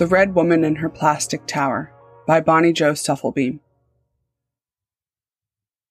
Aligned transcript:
The 0.00 0.06
Red 0.06 0.34
Woman 0.34 0.64
and 0.64 0.78
Her 0.78 0.88
Plastic 0.88 1.46
Tower 1.46 1.92
by 2.26 2.40
Bonnie 2.40 2.72
Jo 2.72 2.92
Stufflebeam. 2.92 3.60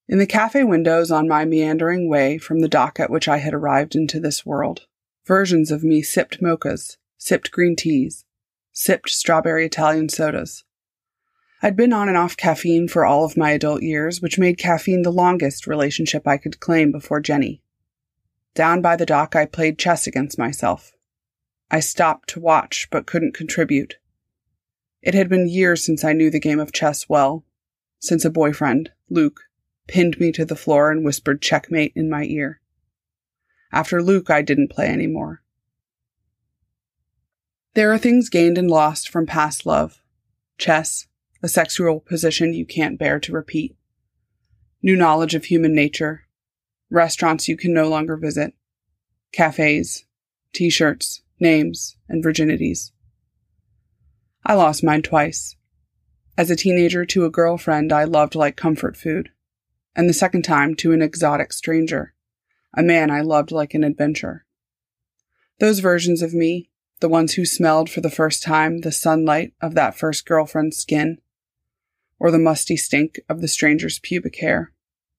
In 0.07 0.17
the 0.17 0.25
cafe 0.25 0.63
windows 0.63 1.11
on 1.11 1.27
my 1.27 1.45
meandering 1.45 2.09
way 2.09 2.39
from 2.39 2.61
the 2.61 2.67
dock 2.67 2.99
at 2.99 3.11
which 3.11 3.27
I 3.27 3.37
had 3.37 3.53
arrived 3.53 3.95
into 3.95 4.19
this 4.19 4.43
world, 4.43 4.87
versions 5.27 5.69
of 5.69 5.83
me 5.83 6.01
sipped 6.01 6.41
mochas, 6.41 6.97
sipped 7.19 7.51
green 7.51 7.75
teas, 7.75 8.25
sipped 8.71 9.11
strawberry 9.11 9.67
Italian 9.67 10.09
sodas. 10.09 10.63
I'd 11.61 11.75
been 11.75 11.93
on 11.93 12.07
and 12.07 12.17
off 12.17 12.35
caffeine 12.35 12.87
for 12.87 13.05
all 13.05 13.25
of 13.25 13.37
my 13.37 13.51
adult 13.51 13.83
years, 13.83 14.23
which 14.23 14.39
made 14.39 14.57
caffeine 14.57 15.03
the 15.03 15.11
longest 15.11 15.67
relationship 15.67 16.27
I 16.27 16.37
could 16.37 16.59
claim 16.59 16.91
before 16.91 17.19
Jenny. 17.19 17.61
Down 18.55 18.81
by 18.81 18.95
the 18.95 19.05
dock, 19.05 19.35
I 19.35 19.45
played 19.45 19.77
chess 19.77 20.07
against 20.07 20.39
myself. 20.39 20.93
I 21.71 21.79
stopped 21.79 22.29
to 22.29 22.39
watch, 22.39 22.87
but 22.89 23.05
couldn't 23.05 23.35
contribute. 23.35 23.97
It 25.01 25.13
had 25.13 25.29
been 25.29 25.47
years 25.47 25.83
since 25.85 26.03
I 26.03 26.13
knew 26.13 26.29
the 26.29 26.39
game 26.39 26.59
of 26.59 26.71
chess 26.71 27.07
well, 27.07 27.45
since 27.99 28.25
a 28.25 28.29
boyfriend, 28.29 28.91
Luke, 29.09 29.41
pinned 29.87 30.19
me 30.19 30.31
to 30.31 30.45
the 30.45 30.55
floor 30.55 30.91
and 30.91 31.05
whispered 31.05 31.41
checkmate 31.41 31.93
in 31.95 32.09
my 32.09 32.23
ear. 32.23 32.59
After 33.71 34.01
Luke, 34.01 34.29
I 34.29 34.41
didn't 34.41 34.71
play 34.71 34.87
anymore. 34.87 35.41
There 37.75 37.93
are 37.93 37.99
things 37.99 38.29
gained 38.29 38.57
and 38.57 38.69
lost 38.69 39.09
from 39.09 39.25
past 39.25 39.65
love. 39.65 40.01
Chess, 40.57 41.07
a 41.43 41.47
sexual 41.47 41.99
position 41.99 42.53
you 42.53 42.65
can't 42.65 42.99
bear 42.99 43.19
to 43.19 43.31
repeat. 43.31 43.75
New 44.81 44.95
knowledge 44.95 45.35
of 45.35 45.45
human 45.45 45.75
nature. 45.75 46.25
Restaurants 46.89 47.47
you 47.47 47.55
can 47.55 47.73
no 47.73 47.87
longer 47.87 48.17
visit. 48.17 48.53
Cafes, 49.31 50.05
t-shirts, 50.51 51.21
names, 51.39 51.95
and 52.07 52.23
virginities. 52.23 52.91
I 54.45 54.53
lost 54.53 54.83
mine 54.83 55.01
twice. 55.01 55.55
As 56.37 56.49
a 56.49 56.55
teenager 56.55 57.05
to 57.05 57.25
a 57.25 57.29
girlfriend 57.29 57.91
I 57.91 58.05
loved 58.05 58.35
like 58.35 58.55
comfort 58.55 58.95
food, 58.95 59.29
and 59.95 60.07
the 60.07 60.13
second 60.13 60.43
time 60.43 60.75
to 60.75 60.93
an 60.93 61.01
exotic 61.01 61.51
stranger, 61.51 62.13
a 62.75 62.83
man 62.83 63.11
I 63.11 63.21
loved 63.21 63.51
like 63.51 63.73
an 63.73 63.83
adventure. 63.83 64.45
Those 65.59 65.79
versions 65.79 66.21
of 66.21 66.33
me, 66.33 66.69
the 67.01 67.09
ones 67.09 67.33
who 67.33 67.45
smelled 67.45 67.89
for 67.89 68.01
the 68.01 68.09
first 68.09 68.41
time 68.41 68.79
the 68.79 68.91
sunlight 68.91 69.53
of 69.61 69.75
that 69.75 69.97
first 69.97 70.25
girlfriend's 70.25 70.77
skin, 70.77 71.19
or 72.19 72.31
the 72.31 72.39
musty 72.39 72.77
stink 72.77 73.19
of 73.27 73.41
the 73.41 73.47
stranger's 73.47 73.99
pubic 73.99 74.37
hair, 74.37 74.71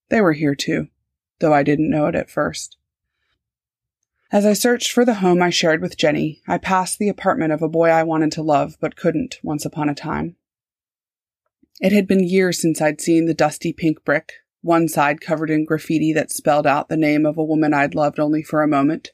they 0.09 0.21
were 0.21 0.33
here 0.33 0.55
too, 0.55 0.89
though 1.41 1.53
I 1.53 1.63
didn't 1.63 1.91
know 1.91 2.07
it 2.07 2.15
at 2.15 2.31
first. 2.31 2.77
As 4.33 4.47
I 4.47 4.53
searched 4.53 4.93
for 4.93 5.05
the 5.05 5.15
home 5.15 5.43
I 5.43 5.51
shared 5.51 5.83
with 5.83 5.97
Jenny, 5.97 6.41
I 6.47 6.59
passed 6.59 7.01
the 7.01 7.09
apartment 7.09 7.53
of 7.53 7.63
a 7.63 7.69
boy 7.69 7.89
I 7.89 8.05
wanted 8.05 8.31
to 8.33 8.43
love 8.43 8.77
but 8.81 8.95
couldn't 8.95 9.41
once 9.43 9.65
upon 9.65 9.89
a 9.89 9.95
time. 9.95 10.37
It 11.81 11.91
had 11.91 12.07
been 12.07 12.23
years 12.23 12.61
since 12.61 12.81
I'd 12.81 13.01
seen 13.01 13.27
the 13.27 13.35
dusty 13.35 13.73
pink 13.73 14.05
brick, 14.05 14.35
one 14.63 14.87
side 14.87 15.21
covered 15.21 15.51
in 15.51 15.65
graffiti 15.65 16.13
that 16.13 16.31
spelled 16.31 16.65
out 16.65 16.89
the 16.89 16.97
name 16.97 17.27
of 17.27 17.39
a 17.39 17.45
woman 17.45 17.75
I'd 17.75 17.97
loved 17.97 18.21
only 18.21 18.45
for 18.45 18.63
a 18.63 18.69
moment. 18.69 19.11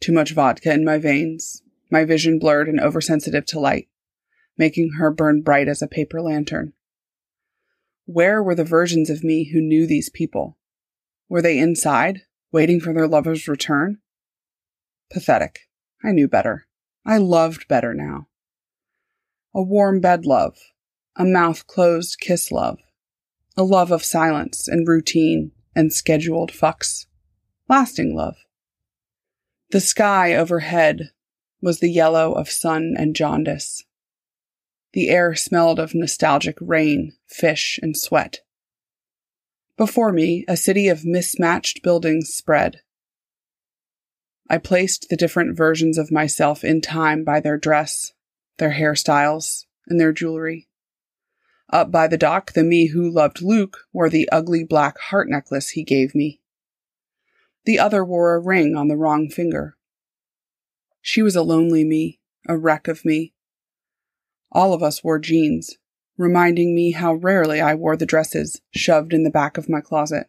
Too 0.00 0.10
much 0.10 0.32
vodka 0.32 0.72
in 0.72 0.84
my 0.84 0.98
veins, 0.98 1.62
my 1.88 2.04
vision 2.04 2.40
blurred 2.40 2.68
and 2.68 2.80
oversensitive 2.80 3.46
to 3.46 3.60
light, 3.60 3.88
making 4.58 4.94
her 4.98 5.12
burn 5.12 5.42
bright 5.42 5.68
as 5.68 5.80
a 5.80 5.86
paper 5.86 6.20
lantern. 6.20 6.72
Where 8.06 8.42
were 8.42 8.56
the 8.56 8.64
versions 8.64 9.10
of 9.10 9.22
me 9.22 9.52
who 9.52 9.60
knew 9.60 9.86
these 9.86 10.10
people? 10.10 10.58
Were 11.28 11.40
they 11.40 11.56
inside, 11.56 12.22
waiting 12.50 12.80
for 12.80 12.92
their 12.92 13.06
lover's 13.06 13.46
return? 13.46 14.00
Pathetic. 15.12 15.60
I 16.04 16.12
knew 16.12 16.28
better. 16.28 16.66
I 17.06 17.18
loved 17.18 17.68
better 17.68 17.94
now. 17.94 18.28
A 19.54 19.62
warm 19.62 20.00
bed 20.00 20.26
love. 20.26 20.58
A 21.16 21.24
mouth 21.24 21.66
closed 21.66 22.18
kiss 22.20 22.50
love. 22.50 22.78
A 23.56 23.62
love 23.62 23.92
of 23.92 24.02
silence 24.02 24.66
and 24.66 24.88
routine 24.88 25.52
and 25.76 25.92
scheduled 25.92 26.50
fucks. 26.50 27.06
Lasting 27.68 28.16
love. 28.16 28.36
The 29.70 29.80
sky 29.80 30.34
overhead 30.34 31.10
was 31.60 31.80
the 31.80 31.90
yellow 31.90 32.32
of 32.32 32.50
sun 32.50 32.94
and 32.96 33.16
jaundice. 33.16 33.82
The 34.92 35.08
air 35.08 35.34
smelled 35.34 35.80
of 35.80 35.94
nostalgic 35.94 36.56
rain, 36.60 37.14
fish, 37.26 37.80
and 37.82 37.96
sweat. 37.96 38.40
Before 39.76 40.12
me, 40.12 40.44
a 40.46 40.56
city 40.56 40.88
of 40.88 41.04
mismatched 41.04 41.82
buildings 41.82 42.28
spread, 42.28 42.82
I 44.48 44.58
placed 44.58 45.08
the 45.08 45.16
different 45.16 45.56
versions 45.56 45.96
of 45.96 46.12
myself 46.12 46.64
in 46.64 46.80
time 46.80 47.24
by 47.24 47.40
their 47.40 47.56
dress, 47.56 48.12
their 48.58 48.72
hairstyles, 48.72 49.64
and 49.86 49.98
their 49.98 50.12
jewelry. 50.12 50.68
Up 51.72 51.90
by 51.90 52.06
the 52.06 52.18
dock, 52.18 52.52
the 52.52 52.62
me 52.62 52.88
who 52.88 53.10
loved 53.10 53.40
Luke 53.40 53.78
wore 53.92 54.10
the 54.10 54.28
ugly 54.30 54.64
black 54.64 54.98
heart 54.98 55.28
necklace 55.28 55.70
he 55.70 55.82
gave 55.82 56.14
me. 56.14 56.40
The 57.64 57.78
other 57.78 58.04
wore 58.04 58.34
a 58.34 58.40
ring 58.40 58.76
on 58.76 58.88
the 58.88 58.96
wrong 58.96 59.30
finger. 59.30 59.76
She 61.00 61.22
was 61.22 61.34
a 61.34 61.42
lonely 61.42 61.84
me, 61.84 62.20
a 62.46 62.58
wreck 62.58 62.86
of 62.86 63.04
me. 63.04 63.32
All 64.52 64.74
of 64.74 64.82
us 64.82 65.02
wore 65.02 65.18
jeans, 65.18 65.78
reminding 66.18 66.74
me 66.74 66.92
how 66.92 67.14
rarely 67.14 67.60
I 67.60 67.74
wore 67.74 67.96
the 67.96 68.06
dresses 68.06 68.60
shoved 68.70 69.12
in 69.14 69.22
the 69.22 69.30
back 69.30 69.56
of 69.56 69.68
my 69.68 69.80
closet. 69.80 70.28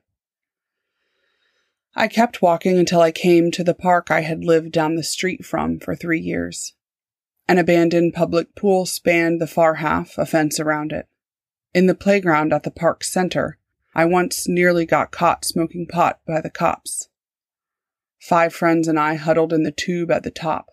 I 1.98 2.10
kept 2.10 2.42
walking 2.42 2.78
until 2.78 3.00
I 3.00 3.12
came 3.12 3.52
to 3.52 3.64
the 3.64 3.74
park 3.74 4.12
I 4.12 4.22
had 4.22 4.44
lived 4.44 4.74
down 4.74 4.96
the 4.96 5.04
street 5.04 5.46
from 5.46 5.80
for 5.80 5.96
three 5.96 6.20
years. 6.20 6.74
An 7.48 7.58
abandoned 7.58 8.14
public 8.14 8.54
pool 8.54 8.86
spanned 8.86 9.40
the 9.40 9.48
far 9.48 9.76
half, 9.76 10.18
a 10.18 10.26
fence 10.26 10.60
around 10.60 10.92
it. 10.92 11.08
In 11.74 11.86
the 11.86 11.96
playground 11.96 12.52
at 12.52 12.64
the 12.64 12.72
park's 12.72 13.10
center, 13.10 13.60
I 13.94 14.04
once 14.04 14.46
nearly 14.46 14.86
got 14.86 15.12
caught 15.12 15.46
smoking 15.46 15.88
pot 15.88 16.20
by 16.28 16.42
the 16.42 16.50
cops. 16.50 17.08
Five 18.20 18.54
friends 18.54 18.90
and 18.90 19.00
I 19.00 19.16
huddled 19.16 19.54
in 19.54 19.64
the 19.64 19.72
tube 19.72 20.12
at 20.12 20.24
the 20.24 20.32
top. 20.32 20.68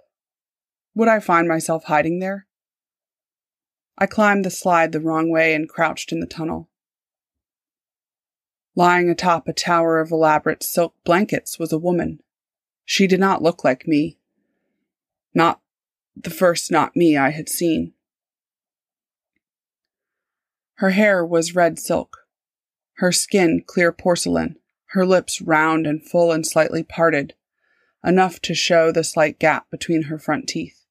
Would 0.95 1.09
I 1.09 1.21
find 1.21 1.47
myself 1.47 1.85
hiding 1.85 2.19
there? 2.19 2.47
I 3.97 4.07
climbed 4.07 4.45
the 4.45 4.51
slide 4.51 4.91
the 4.91 5.01
wrong 5.01 5.31
way 5.31 5.55
and 5.55 5.69
crouched 5.69 6.11
in 6.11 6.19
the 6.19 6.27
tunnel. 6.27 6.69
Lying 8.75 9.11
atop 9.11 9.49
a 9.49 9.53
tower 9.53 10.01
of 10.01 10.11
elaborate 10.11 10.63
silk 10.63 10.95
blankets 11.05 11.59
was 11.59 11.73
a 11.73 11.79
woman. 11.79 12.21
She 12.85 13.07
did 13.07 13.21
not 13.21 13.43
look 13.43 13.65
like 13.65 13.87
me. 13.87 14.19
Not 15.35 15.61
the 16.17 16.31
first 16.31 16.71
not 16.71 16.97
me 16.97 17.17
I 17.17 17.31
had 17.31 17.49
seen. 17.49 17.93
Her 20.77 20.91
hair 20.91 21.25
was 21.25 21.55
red 21.55 21.79
silk, 21.79 22.27
her 22.95 23.13
skin 23.13 23.63
clear 23.65 23.93
porcelain, 23.93 24.57
her 24.87 25.07
lips 25.07 25.41
round 25.41 25.87
and 25.87 26.05
full 26.05 26.33
and 26.33 26.47
slightly 26.47 26.83
parted, 26.83 27.35
enough 28.05 28.41
to 28.41 28.55
show 28.55 28.91
the 28.91 29.05
slight 29.05 29.39
gap 29.39 29.71
between 29.71 30.05
her 30.05 30.19
front 30.19 30.49
teeth. 30.49 30.85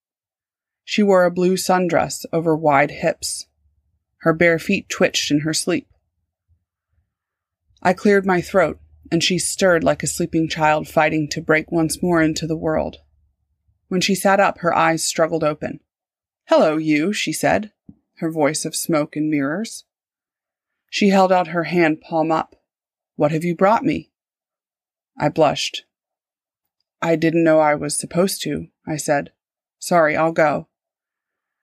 She 0.86 1.04
wore 1.04 1.26
a 1.26 1.32
blue 1.32 1.56
sundress 1.56 2.26
over 2.32 2.56
wide 2.56 2.92
hips. 2.92 3.48
Her 4.20 4.34
bare 4.34 4.60
feet 4.60 4.88
twitched 4.88 5.30
in 5.30 5.42
her 5.42 5.54
sleep. 5.54 5.91
I 7.82 7.94
cleared 7.94 8.26
my 8.26 8.42
throat, 8.42 8.80
and 9.12 9.24
she 9.24 9.40
stirred 9.40 9.84
like 9.84 10.04
a 10.04 10.08
sleeping 10.08 10.48
child 10.48 10.88
fighting 10.88 11.28
to 11.30 11.42
break 11.42 11.72
once 11.72 12.02
more 12.02 12.22
into 12.22 12.46
the 12.46 12.58
world. 12.58 12.98
When 13.88 14.02
she 14.02 14.16
sat 14.16 14.40
up, 14.40 14.60
her 14.60 14.74
eyes 14.74 15.04
struggled 15.04 15.44
open. 15.44 15.80
Hello, 16.48 16.78
you, 16.78 17.12
she 17.12 17.34
said, 17.34 17.72
her 18.18 18.30
voice 18.30 18.66
of 18.66 18.76
smoke 18.76 19.16
and 19.16 19.30
mirrors. 19.30 19.86
She 20.90 21.10
held 21.10 21.32
out 21.32 21.48
her 21.48 21.64
hand 21.64 22.02
palm 22.02 22.32
up. 22.32 22.56
What 23.16 23.32
have 23.32 23.44
you 23.44 23.56
brought 23.56 23.84
me? 23.84 24.12
I 25.18 25.30
blushed. 25.30 25.86
I 27.02 27.16
didn't 27.16 27.44
know 27.44 27.60
I 27.60 27.76
was 27.76 27.98
supposed 27.98 28.42
to, 28.44 28.68
I 28.86 28.98
said. 28.98 29.32
Sorry, 29.80 30.16
I'll 30.16 30.32
go. 30.32 30.68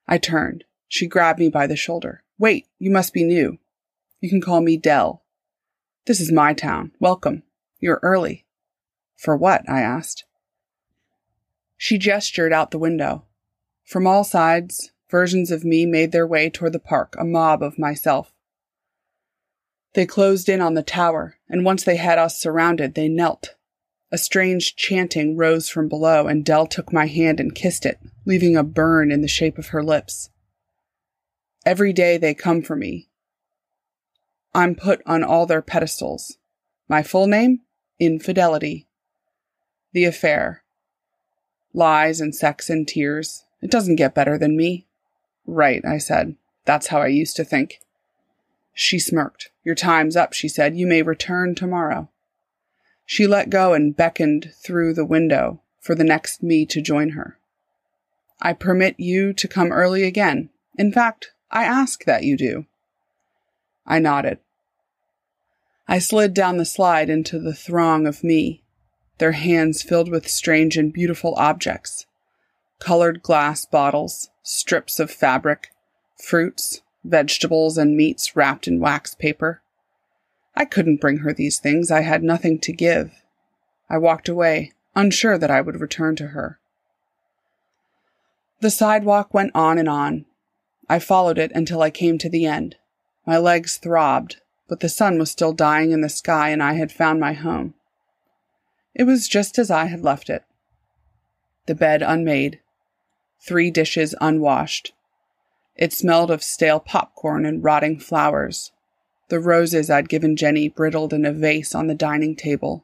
I 0.07 0.17
turned. 0.17 0.65
She 0.87 1.07
grabbed 1.07 1.39
me 1.39 1.49
by 1.49 1.65
the 1.65 1.75
shoulder. 1.75 2.23
Wait, 2.37 2.67
you 2.77 2.91
must 2.91 3.13
be 3.13 3.23
new. 3.23 3.57
You 4.19 4.29
can 4.29 4.41
call 4.41 4.61
me 4.61 4.75
Dell. 4.75 5.23
This 6.09 6.19
is 6.19 6.31
my 6.31 6.55
town. 6.55 6.91
Welcome. 6.99 7.43
You're 7.79 7.99
early. 8.01 8.47
For 9.15 9.37
what? 9.37 9.61
I 9.69 9.81
asked. 9.81 10.25
She 11.77 11.99
gestured 11.99 12.51
out 12.51 12.71
the 12.71 12.79
window. 12.79 13.25
From 13.85 14.07
all 14.07 14.23
sides, 14.23 14.91
versions 15.11 15.51
of 15.51 15.63
me 15.63 15.85
made 15.85 16.11
their 16.11 16.25
way 16.25 16.49
toward 16.49 16.73
the 16.73 16.79
park, 16.79 17.15
a 17.19 17.23
mob 17.23 17.61
of 17.61 17.77
myself. 17.77 18.33
They 19.93 20.07
closed 20.07 20.49
in 20.49 20.61
on 20.61 20.73
the 20.73 20.81
tower, 20.81 21.35
and 21.47 21.63
once 21.63 21.83
they 21.83 21.97
had 21.97 22.17
us 22.17 22.41
surrounded, 22.41 22.95
they 22.95 23.07
knelt. 23.07 23.53
A 24.11 24.17
strange 24.17 24.75
chanting 24.75 25.37
rose 25.37 25.69
from 25.69 25.87
below, 25.87 26.25
and 26.25 26.43
Dell 26.43 26.65
took 26.65 26.91
my 26.91 27.05
hand 27.05 27.39
and 27.39 27.53
kissed 27.53 27.85
it, 27.85 27.99
leaving 28.25 28.57
a 28.57 28.63
burn 28.63 29.11
in 29.11 29.21
the 29.21 29.27
shape 29.27 29.59
of 29.59 29.67
her 29.67 29.83
lips. 29.83 30.31
Every 31.67 31.93
day 31.93 32.17
they 32.17 32.33
come 32.33 32.63
for 32.63 32.75
me, 32.75 33.08
I'm 34.53 34.75
put 34.75 35.01
on 35.05 35.23
all 35.23 35.45
their 35.45 35.61
pedestals. 35.61 36.37
My 36.87 37.03
full 37.03 37.27
name? 37.27 37.61
Infidelity. 37.99 38.87
The 39.93 40.05
affair. 40.05 40.63
Lies 41.73 42.19
and 42.19 42.33
sex 42.33 42.69
and 42.69 42.87
tears. 42.87 43.45
It 43.61 43.69
doesn't 43.69 43.97
get 43.97 44.15
better 44.15 44.37
than 44.37 44.57
me. 44.57 44.87
Right, 45.45 45.83
I 45.85 45.97
said. 45.97 46.35
That's 46.65 46.87
how 46.87 47.01
I 47.01 47.07
used 47.07 47.35
to 47.37 47.43
think. 47.43 47.79
She 48.73 48.99
smirked. 48.99 49.51
Your 49.63 49.75
time's 49.75 50.15
up, 50.15 50.33
she 50.33 50.47
said. 50.47 50.77
You 50.77 50.87
may 50.87 51.01
return 51.01 51.53
tomorrow. 51.53 52.09
She 53.05 53.27
let 53.27 53.49
go 53.49 53.73
and 53.73 53.95
beckoned 53.95 54.53
through 54.63 54.93
the 54.93 55.05
window 55.05 55.61
for 55.79 55.95
the 55.95 56.03
next 56.03 56.43
me 56.43 56.65
to 56.67 56.81
join 56.81 57.09
her. 57.09 57.37
I 58.41 58.53
permit 58.53 58.99
you 58.99 59.33
to 59.33 59.47
come 59.47 59.71
early 59.71 60.03
again. 60.03 60.49
In 60.77 60.91
fact, 60.91 61.31
I 61.51 61.65
ask 61.65 62.05
that 62.05 62.23
you 62.23 62.37
do. 62.37 62.65
I 63.89 63.99
nodded. 63.99 64.37
I 65.87 65.99
slid 65.99 66.33
down 66.33 66.57
the 66.57 66.65
slide 66.65 67.09
into 67.09 67.39
the 67.39 67.55
throng 67.55 68.05
of 68.05 68.23
me, 68.23 68.63
their 69.17 69.31
hands 69.33 69.81
filled 69.81 70.09
with 70.09 70.29
strange 70.29 70.77
and 70.77 70.93
beautiful 70.93 71.33
objects 71.35 72.05
colored 72.79 73.21
glass 73.21 73.65
bottles, 73.65 74.29
strips 74.41 74.99
of 74.99 75.11
fabric, 75.11 75.67
fruits, 76.15 76.81
vegetables, 77.03 77.77
and 77.77 77.97
meats 77.97 78.37
wrapped 78.37 78.67
in 78.67 78.79
wax 78.79 79.15
paper. 79.15 79.61
I 80.55 80.63
couldn't 80.65 81.01
bring 81.01 81.17
her 81.17 81.33
these 81.33 81.59
things. 81.59 81.91
I 81.91 82.01
had 82.01 82.23
nothing 82.23 82.57
to 82.59 82.71
give. 82.71 83.11
I 83.89 83.97
walked 83.97 84.29
away, 84.29 84.71
unsure 84.95 85.37
that 85.37 85.51
I 85.51 85.59
would 85.59 85.81
return 85.81 86.15
to 86.17 86.27
her. 86.27 86.59
The 88.61 88.71
sidewalk 88.71 89.33
went 89.33 89.51
on 89.53 89.77
and 89.77 89.89
on. 89.89 90.25
I 90.89 90.99
followed 90.99 91.37
it 91.37 91.51
until 91.53 91.81
I 91.81 91.91
came 91.91 92.17
to 92.17 92.29
the 92.29 92.45
end. 92.45 92.75
My 93.29 93.37
legs 93.37 93.77
throbbed, 93.77 94.37
but 94.67 94.79
the 94.79 94.89
sun 94.89 95.19
was 95.19 95.29
still 95.29 95.53
dying 95.53 95.91
in 95.91 96.01
the 96.01 96.09
sky 96.09 96.49
and 96.49 96.63
I 96.63 96.73
had 96.73 96.91
found 96.91 97.19
my 97.19 97.33
home. 97.33 97.75
It 98.95 99.03
was 99.03 99.27
just 99.27 99.59
as 99.59 99.69
I 99.69 99.85
had 99.85 100.03
left 100.03 100.31
it. 100.31 100.43
The 101.67 101.75
bed 101.75 102.01
unmade, 102.01 102.59
three 103.39 103.69
dishes 103.69 104.15
unwashed. 104.19 104.93
It 105.75 105.93
smelled 105.93 106.31
of 106.31 106.41
stale 106.41 106.79
popcorn 106.79 107.45
and 107.45 107.63
rotting 107.63 107.99
flowers. 107.99 108.71
The 109.27 109.39
roses 109.39 109.91
I'd 109.91 110.09
given 110.09 110.35
Jenny 110.35 110.67
brittled 110.67 111.13
in 111.13 111.23
a 111.23 111.31
vase 111.31 111.75
on 111.75 111.85
the 111.85 111.93
dining 111.93 112.35
table. 112.35 112.83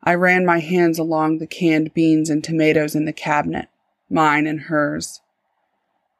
I 0.00 0.14
ran 0.14 0.46
my 0.46 0.60
hands 0.60 0.96
along 0.96 1.38
the 1.38 1.48
canned 1.48 1.92
beans 1.92 2.30
and 2.30 2.44
tomatoes 2.44 2.94
in 2.94 3.04
the 3.04 3.12
cabinet 3.12 3.66
mine 4.08 4.46
and 4.46 4.60
hers. 4.60 5.22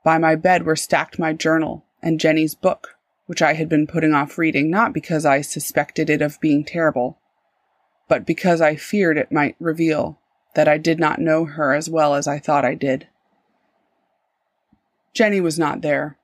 By 0.02 0.18
my 0.18 0.34
bed 0.34 0.64
were 0.64 0.74
stacked 0.74 1.16
my 1.16 1.32
journal 1.32 1.84
and 2.02 2.20
Jenny's 2.20 2.54
book, 2.54 2.96
which 3.26 3.42
I 3.42 3.54
had 3.54 3.68
been 3.68 3.86
putting 3.86 4.14
off 4.14 4.38
reading 4.38 4.70
not 4.70 4.92
because 4.92 5.24
I 5.24 5.40
suspected 5.40 6.08
it 6.08 6.22
of 6.22 6.40
being 6.40 6.64
terrible, 6.64 7.18
but 8.08 8.26
because 8.26 8.60
I 8.60 8.76
feared 8.76 9.18
it 9.18 9.32
might 9.32 9.56
reveal 9.58 10.18
that 10.54 10.68
I 10.68 10.78
did 10.78 10.98
not 10.98 11.20
know 11.20 11.44
her 11.44 11.74
as 11.74 11.90
well 11.90 12.14
as 12.14 12.26
I 12.26 12.38
thought 12.38 12.64
I 12.64 12.74
did. 12.74 13.08
Jenny 15.12 15.40
was 15.40 15.58
not 15.58 15.82
there. 15.82 16.16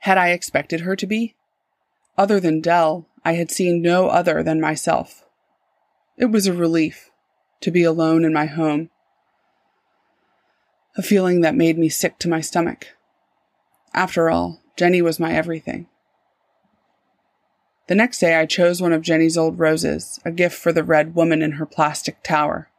Had 0.00 0.18
I 0.18 0.30
expected 0.30 0.80
her 0.80 0.96
to 0.96 1.06
be? 1.06 1.34
Other 2.16 2.40
than 2.40 2.60
Dell, 2.60 3.06
I 3.24 3.34
had 3.34 3.50
seen 3.50 3.82
no 3.82 4.08
other 4.08 4.42
than 4.42 4.60
myself. 4.60 5.24
It 6.16 6.26
was 6.26 6.46
a 6.46 6.52
relief 6.52 7.10
to 7.60 7.70
be 7.70 7.84
alone 7.84 8.24
in 8.24 8.32
my 8.32 8.46
home 8.46 8.90
a 10.96 11.02
feeling 11.02 11.40
that 11.40 11.54
made 11.54 11.78
me 11.78 11.88
sick 11.88 12.18
to 12.18 12.28
my 12.28 12.40
stomach. 12.40 12.88
After 13.92 14.30
all, 14.30 14.60
Jenny 14.76 15.02
was 15.02 15.20
my 15.20 15.34
everything. 15.34 15.86
The 17.88 17.94
next 17.96 18.20
day, 18.20 18.36
I 18.36 18.46
chose 18.46 18.80
one 18.80 18.92
of 18.92 19.02
Jenny's 19.02 19.36
old 19.36 19.58
roses, 19.58 20.20
a 20.24 20.30
gift 20.30 20.56
for 20.56 20.72
the 20.72 20.84
red 20.84 21.14
woman 21.14 21.42
in 21.42 21.52
her 21.52 21.66
plastic 21.66 22.22
tower, 22.22 22.70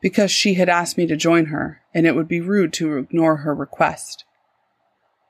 because 0.00 0.30
she 0.30 0.54
had 0.54 0.70
asked 0.70 0.96
me 0.96 1.06
to 1.06 1.16
join 1.16 1.46
her, 1.46 1.82
and 1.92 2.06
it 2.06 2.14
would 2.14 2.26
be 2.26 2.40
rude 2.40 2.72
to 2.74 2.96
ignore 2.96 3.38
her 3.38 3.54
request. 3.54 4.24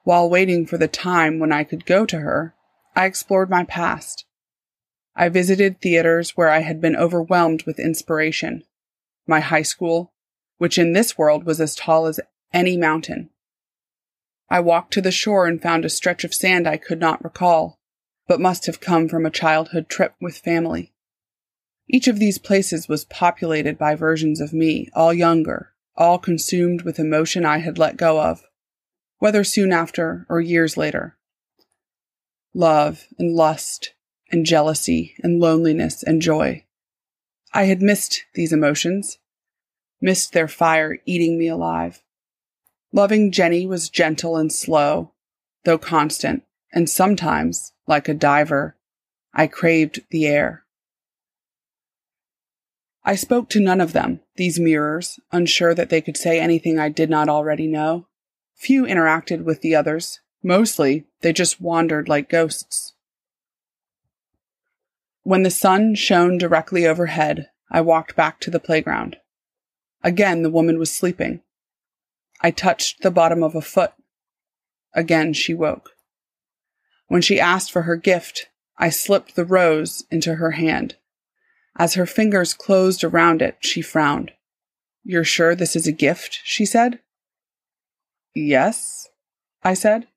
While 0.04 0.30
waiting 0.30 0.64
for 0.64 0.78
the 0.78 0.86
time 0.86 1.40
when 1.40 1.50
I 1.50 1.64
could 1.64 1.86
go 1.86 2.06
to 2.06 2.20
her, 2.20 2.54
I 2.94 3.06
explored 3.06 3.50
my 3.50 3.64
past. 3.64 4.26
I 5.16 5.28
visited 5.28 5.80
theaters 5.80 6.36
where 6.36 6.50
I 6.50 6.60
had 6.60 6.80
been 6.80 6.94
overwhelmed 6.94 7.64
with 7.64 7.80
inspiration, 7.80 8.62
my 9.26 9.40
high 9.40 9.62
school, 9.62 10.12
which 10.58 10.78
in 10.78 10.92
this 10.92 11.18
world 11.18 11.44
was 11.44 11.60
as 11.60 11.74
tall 11.74 12.06
as 12.06 12.20
any 12.52 12.76
mountain. 12.76 13.30
I 14.50 14.60
walked 14.60 14.92
to 14.94 15.00
the 15.00 15.10
shore 15.10 15.46
and 15.46 15.60
found 15.60 15.84
a 15.84 15.90
stretch 15.90 16.24
of 16.24 16.34
sand 16.34 16.66
I 16.66 16.76
could 16.76 17.00
not 17.00 17.24
recall, 17.24 17.78
but 18.28 18.40
must 18.40 18.66
have 18.66 18.80
come 18.80 19.08
from 19.08 19.26
a 19.26 19.30
childhood 19.30 19.88
trip 19.88 20.14
with 20.20 20.38
family. 20.38 20.92
Each 21.88 22.08
of 22.08 22.18
these 22.18 22.38
places 22.38 22.88
was 22.88 23.04
populated 23.04 23.78
by 23.78 23.94
versions 23.94 24.40
of 24.40 24.52
me, 24.52 24.88
all 24.94 25.12
younger, 25.12 25.72
all 25.96 26.18
consumed 26.18 26.82
with 26.82 26.98
emotion 26.98 27.44
I 27.44 27.58
had 27.58 27.78
let 27.78 27.96
go 27.96 28.20
of, 28.20 28.42
whether 29.18 29.44
soon 29.44 29.72
after 29.72 30.26
or 30.28 30.40
years 30.40 30.76
later. 30.76 31.16
Love 32.54 33.06
and 33.18 33.34
lust 33.34 33.94
and 34.30 34.46
jealousy 34.46 35.14
and 35.22 35.40
loneliness 35.40 36.02
and 36.02 36.22
joy. 36.22 36.64
I 37.52 37.64
had 37.64 37.82
missed 37.82 38.24
these 38.34 38.52
emotions, 38.52 39.18
missed 40.00 40.32
their 40.32 40.48
fire 40.48 40.98
eating 41.04 41.38
me 41.38 41.48
alive. 41.48 42.03
Loving 42.94 43.32
Jenny 43.32 43.66
was 43.66 43.88
gentle 43.88 44.36
and 44.36 44.52
slow, 44.52 45.10
though 45.64 45.78
constant, 45.78 46.44
and 46.72 46.88
sometimes, 46.88 47.72
like 47.88 48.08
a 48.08 48.14
diver, 48.14 48.76
I 49.34 49.48
craved 49.48 50.04
the 50.10 50.28
air. 50.28 50.62
I 53.04 53.16
spoke 53.16 53.48
to 53.48 53.58
none 53.58 53.80
of 53.80 53.94
them, 53.94 54.20
these 54.36 54.60
mirrors, 54.60 55.18
unsure 55.32 55.74
that 55.74 55.90
they 55.90 56.00
could 56.00 56.16
say 56.16 56.38
anything 56.38 56.78
I 56.78 56.88
did 56.88 57.10
not 57.10 57.28
already 57.28 57.66
know. 57.66 58.06
Few 58.54 58.84
interacted 58.84 59.42
with 59.42 59.60
the 59.60 59.74
others. 59.74 60.20
Mostly, 60.40 61.04
they 61.20 61.32
just 61.32 61.60
wandered 61.60 62.08
like 62.08 62.28
ghosts. 62.28 62.94
When 65.24 65.42
the 65.42 65.50
sun 65.50 65.96
shone 65.96 66.38
directly 66.38 66.86
overhead, 66.86 67.48
I 67.72 67.80
walked 67.80 68.14
back 68.14 68.38
to 68.42 68.52
the 68.52 68.60
playground. 68.60 69.16
Again, 70.04 70.42
the 70.42 70.50
woman 70.50 70.78
was 70.78 70.92
sleeping. 70.92 71.40
I 72.40 72.50
touched 72.50 73.02
the 73.02 73.10
bottom 73.10 73.42
of 73.42 73.54
a 73.54 73.60
foot. 73.60 73.92
Again, 74.94 75.32
she 75.32 75.54
woke. 75.54 75.90
When 77.08 77.22
she 77.22 77.40
asked 77.40 77.70
for 77.70 77.82
her 77.82 77.96
gift, 77.96 78.48
I 78.76 78.90
slipped 78.90 79.36
the 79.36 79.44
rose 79.44 80.04
into 80.10 80.34
her 80.34 80.52
hand. 80.52 80.96
As 81.76 81.94
her 81.94 82.06
fingers 82.06 82.54
closed 82.54 83.02
around 83.02 83.42
it, 83.42 83.56
she 83.60 83.82
frowned. 83.82 84.32
You're 85.02 85.24
sure 85.24 85.54
this 85.54 85.76
is 85.76 85.86
a 85.86 85.92
gift? 85.92 86.40
she 86.44 86.64
said. 86.64 87.00
Yes, 88.34 89.08
I 89.62 89.74
said. 89.74 90.08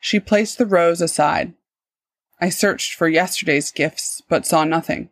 She 0.00 0.20
placed 0.20 0.58
the 0.58 0.66
rose 0.66 1.00
aside. 1.00 1.54
I 2.40 2.50
searched 2.50 2.94
for 2.94 3.08
yesterday's 3.08 3.72
gifts, 3.72 4.22
but 4.28 4.46
saw 4.46 4.64
nothing. 4.64 5.10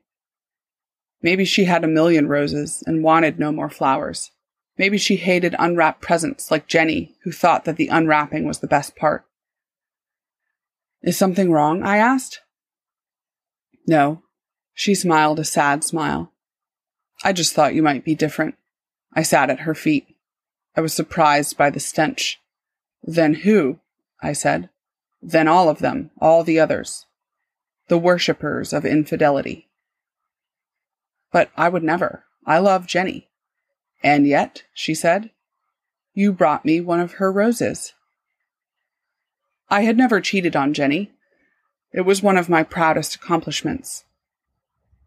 Maybe 1.22 1.44
she 1.44 1.64
had 1.64 1.82
a 1.82 1.88
million 1.88 2.28
roses 2.28 2.82
and 2.86 3.02
wanted 3.02 3.38
no 3.38 3.50
more 3.50 3.70
flowers. 3.70 4.30
Maybe 4.78 4.98
she 4.98 5.16
hated 5.16 5.54
unwrapped 5.58 6.02
presents 6.02 6.50
like 6.50 6.66
Jenny, 6.66 7.14
who 7.24 7.32
thought 7.32 7.64
that 7.64 7.76
the 7.76 7.88
unwrapping 7.88 8.44
was 8.44 8.58
the 8.58 8.66
best 8.66 8.94
part. 8.94 9.24
Is 11.02 11.16
something 11.16 11.50
wrong? 11.50 11.82
I 11.82 11.96
asked. 11.98 12.40
No. 13.86 14.22
She 14.74 14.94
smiled 14.94 15.38
a 15.38 15.44
sad 15.44 15.84
smile. 15.84 16.32
I 17.24 17.32
just 17.32 17.54
thought 17.54 17.74
you 17.74 17.82
might 17.82 18.04
be 18.04 18.14
different. 18.14 18.56
I 19.14 19.22
sat 19.22 19.48
at 19.48 19.60
her 19.60 19.74
feet. 19.74 20.06
I 20.76 20.82
was 20.82 20.92
surprised 20.92 21.56
by 21.56 21.70
the 21.70 21.80
stench. 21.80 22.38
Then 23.02 23.34
who? 23.34 23.80
I 24.22 24.34
said. 24.34 24.68
Then 25.22 25.48
all 25.48 25.70
of 25.70 25.78
them, 25.78 26.10
all 26.20 26.44
the 26.44 26.60
others. 26.60 27.06
The 27.88 27.96
worshippers 27.96 28.74
of 28.74 28.84
infidelity. 28.84 29.70
But 31.32 31.50
I 31.56 31.70
would 31.70 31.82
never. 31.82 32.24
I 32.44 32.58
love 32.58 32.86
Jenny. 32.86 33.30
And 34.06 34.24
yet, 34.24 34.62
she 34.72 34.94
said, 34.94 35.30
you 36.14 36.32
brought 36.32 36.64
me 36.64 36.80
one 36.80 37.00
of 37.00 37.14
her 37.14 37.32
roses. 37.32 37.92
I 39.68 39.82
had 39.82 39.96
never 39.96 40.20
cheated 40.20 40.54
on 40.54 40.74
Jenny. 40.74 41.10
It 41.92 42.02
was 42.02 42.22
one 42.22 42.36
of 42.36 42.48
my 42.48 42.62
proudest 42.62 43.16
accomplishments. 43.16 44.04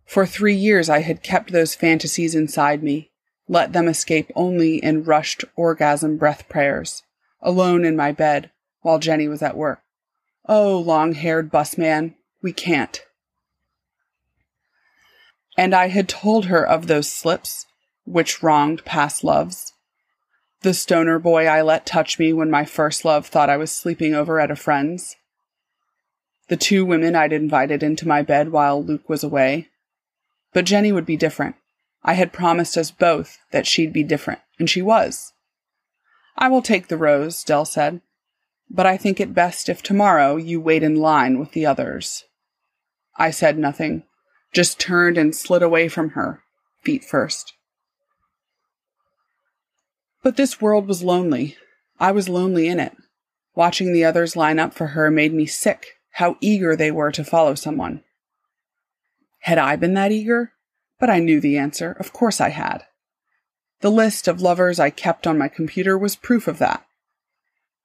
For 0.06 0.25
three 0.25 0.53
years, 0.53 0.89
I 0.89 1.00
had 1.00 1.24
kept 1.24 1.53
those 1.53 1.75
fantasies 1.75 2.36
inside 2.36 2.84
me, 2.84 3.10
let 3.48 3.72
them 3.72 3.88
escape 3.88 4.34
only 4.36 4.84
in 4.84 5.06
rushed 5.06 5.46
orgasm 5.56 6.18
breath 6.18 6.50
prayers, 6.50 7.03
alone 7.41 7.86
in 7.86 7.96
my 7.96 8.12
bed 8.12 8.51
while 8.82 9.00
Jenny 9.00 9.29
was 9.29 9.41
at 9.41 9.56
work. 9.56 9.82
Oh, 10.46 10.77
long 10.77 11.13
haired 11.13 11.50
busman, 11.50 12.15
we 12.41 12.51
can't 12.51 13.06
and 15.60 15.75
I 15.75 15.89
had 15.89 16.08
told 16.08 16.46
her 16.46 16.65
of 16.65 16.88
those 16.88 17.12
slips 17.12 17.68
which 18.10 18.42
wronged 18.42 18.84
past 18.86 19.24
loves. 19.24 19.74
The 20.62 20.74
stoner 20.74 21.20
boy 21.20 21.46
I 21.46 21.62
let 21.62 21.86
touch 21.86 22.18
me 22.18 22.34
when 22.34 22.50
my 22.50 22.66
first 22.66 23.06
love 23.06 23.28
thought 23.28 23.50
I 23.50 23.58
was 23.58 23.72
sleeping 23.72 24.16
over 24.16 24.39
at 24.39 24.51
a 24.51 24.56
friend's. 24.56 25.16
The 26.48 26.58
two 26.58 26.84
women 26.84 27.16
I'd 27.16 27.32
invited 27.32 27.84
into 27.84 28.08
my 28.08 28.24
bed 28.24 28.51
while 28.51 28.84
Luke 28.84 29.08
was 29.08 29.24
away. 29.24 29.70
But 30.51 30.66
Jenny 30.66 30.92
would 30.92 31.06
be 31.06 31.16
different. 31.16 31.56
I 32.04 32.13
had 32.13 32.34
promised 32.34 32.75
us 32.75 32.89
both 32.89 33.38
that 33.51 33.68
she'd 33.68 33.94
be 33.94 34.04
different, 34.04 34.39
and 34.58 34.68
she 34.68 34.82
was. 34.82 35.34
I 36.36 36.50
will 36.50 36.63
take 36.63 36.88
the 36.88 36.98
rose, 36.98 37.44
Dell 37.44 37.66
said, 37.66 38.01
but 38.72 38.86
I 38.86 38.98
think 38.98 39.20
it 39.20 39.34
best 39.34 39.70
if 39.70 39.84
tomorrow 39.84 40.36
you 40.36 40.60
wait 40.60 40.82
in 40.82 40.96
line 40.96 41.38
with 41.38 41.51
the 41.51 41.66
others. 41.66 42.25
I 43.18 43.30
said 43.30 43.58
nothing, 43.58 44.04
just 44.51 44.80
turned 44.80 45.18
and 45.18 45.36
slid 45.36 45.62
away 45.62 45.89
from 45.89 46.12
her, 46.12 46.42
feet 46.82 47.04
first. 47.04 47.54
But 50.22 50.36
this 50.36 50.60
world 50.60 50.88
was 50.88 51.04
lonely. 51.04 51.56
I 52.00 52.12
was 52.12 52.30
lonely 52.30 52.68
in 52.68 52.80
it. 52.80 52.96
Watching 53.56 53.94
the 53.94 54.06
others 54.06 54.36
line 54.36 54.60
up 54.60 54.74
for 54.74 54.88
her 54.88 55.10
made 55.10 55.34
me 55.34 55.46
sick, 55.46 55.98
how 56.12 56.38
eager 56.42 56.76
they 56.76 56.92
were 56.92 57.12
to 57.12 57.24
follow 57.24 57.56
someone. 57.56 58.04
Had 59.40 59.58
I 59.58 59.76
been 59.76 59.94
that 59.94 60.12
eager? 60.12 60.54
But 61.00 61.10
I 61.10 61.20
knew 61.20 61.40
the 61.40 61.58
answer. 61.58 61.92
Of 62.00 62.14
course 62.14 62.42
I 62.42 62.50
had. 62.50 62.84
The 63.82 63.90
list 63.90 64.28
of 64.28 64.42
lovers 64.42 64.80
I 64.80 64.90
kept 64.90 65.26
on 65.26 65.38
my 65.38 65.48
computer 65.48 65.98
was 65.98 66.16
proof 66.16 66.48
of 66.48 66.60
that. 66.60 66.86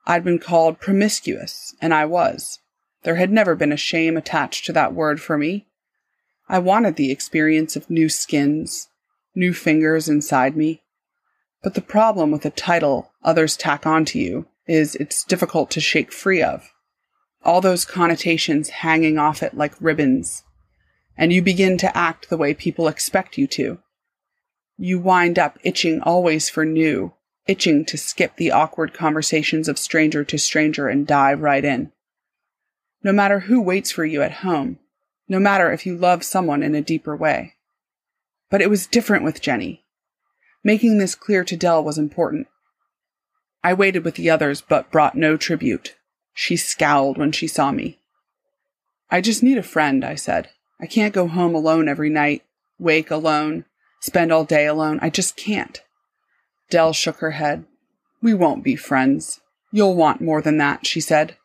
I'd 0.07 0.25
been 0.25 0.39
called 0.39 0.81
promiscuous, 0.81 1.75
and 1.81 1.95
I 1.95 2.05
was. 2.05 2.59
There 3.05 3.15
had 3.17 3.31
never 3.31 3.55
been 3.55 3.73
a 3.73 3.77
shame 3.77 4.17
attached 4.17 4.67
to 4.67 4.73
that 4.73 4.93
word 4.93 5.21
for 5.21 5.39
me. 5.39 5.67
I 6.49 6.59
wanted 6.59 6.97
the 6.97 7.11
experience 7.11 7.77
of 7.77 7.89
new 7.89 8.09
skins, 8.09 8.89
new 9.35 9.55
fingers 9.55 10.09
inside 10.09 10.57
me. 10.57 10.83
But 11.65 11.75
the 11.75 11.81
problem 11.81 12.31
with 12.31 12.45
a 12.45 12.51
title 12.51 13.11
others 13.25 13.57
tack 13.57 13.87
onto 13.87 14.21
you 14.21 14.47
is 14.69 14.95
it's 14.95 15.25
difficult 15.25 15.71
to 15.73 15.81
shake 15.81 16.13
free 16.13 16.43
of. 16.43 16.73
All 17.43 17.61
those 17.61 17.85
connotations 17.85 18.69
hanging 18.69 19.19
off 19.19 19.43
it 19.43 19.57
like 19.57 19.75
ribbons. 19.81 20.45
And 21.17 21.33
you 21.33 21.43
begin 21.43 21.77
to 21.79 21.97
act 21.97 22.29
the 22.29 22.37
way 22.37 22.55
people 22.55 22.87
expect 22.87 23.37
you 23.37 23.49
to 23.49 23.79
you 24.77 24.99
wind 24.99 25.39
up 25.39 25.59
itching 25.63 26.01
always 26.01 26.49
for 26.49 26.65
new, 26.65 27.13
itching 27.47 27.85
to 27.85 27.99
skip 27.99 28.37
the 28.37 28.51
awkward 28.51 28.93
conversations 28.93 29.69
of 29.69 29.79
stranger 29.79 30.25
to 30.25 30.39
stranger 30.39 30.89
and 30.89 31.07
dive 31.07 31.41
right 31.41 31.65
in. 31.65 31.93
No 33.03 33.13
matter 33.13 33.41
who 33.41 33.61
waits 33.61 33.91
for 33.91 34.05
you 34.05 34.23
at 34.23 34.33
home, 34.33 34.79
no 35.29 35.39
matter 35.39 35.71
if 35.73 35.87
you 35.87 35.97
love 35.97 36.23
someone 36.25 36.63
in 36.63 36.75
a 36.75 36.83
deeper 36.83 37.17
way. 37.17 37.55
But 38.51 38.63
it 38.63 38.71
was 38.71 38.87
different 38.87 39.25
with 39.25 39.41
Jenny. 39.41 39.84
Making 40.67 40.97
this 40.97 41.15
clear 41.15 41.45
to 41.45 41.57
Dell 41.57 41.85
was 41.85 41.99
important. 41.99 42.49
I 43.63 43.75
waited 43.75 44.03
with 44.03 44.15
the 44.15 44.31
others, 44.31 44.63
but 44.63 44.91
brought 44.91 45.15
no 45.15 45.37
tribute. 45.37 45.95
She 46.33 46.57
scowled 46.57 47.19
when 47.19 47.33
she 47.33 47.47
saw 47.47 47.71
me. 47.71 47.99
I 49.11 49.21
just 49.21 49.43
need 49.43 49.59
a 49.59 49.63
friend, 49.63 50.03
I 50.05 50.15
said. 50.15 50.49
I 50.81 50.87
can't 50.87 51.15
go 51.15 51.29
home 51.29 51.55
alone 51.55 51.87
every 51.87 52.09
night, 52.09 52.45
wake 52.79 53.11
alone, 53.11 53.67
spend 54.01 54.33
all 54.33 54.45
day 54.45 54.67
alone. 54.67 54.99
I 55.03 55.11
just 55.11 55.37
can't. 55.37 55.83
Dell 56.71 56.95
shook 56.95 57.19
her 57.19 57.33
head. 57.33 57.67
We 58.23 58.33
won't 58.33 58.65
be 58.65 58.75
friends. 58.75 59.41
You'll 59.71 59.95
want 59.95 60.23
more 60.23 60.41
than 60.41 60.57
that, 60.59 60.87
she 60.87 61.01
said. 61.01 61.37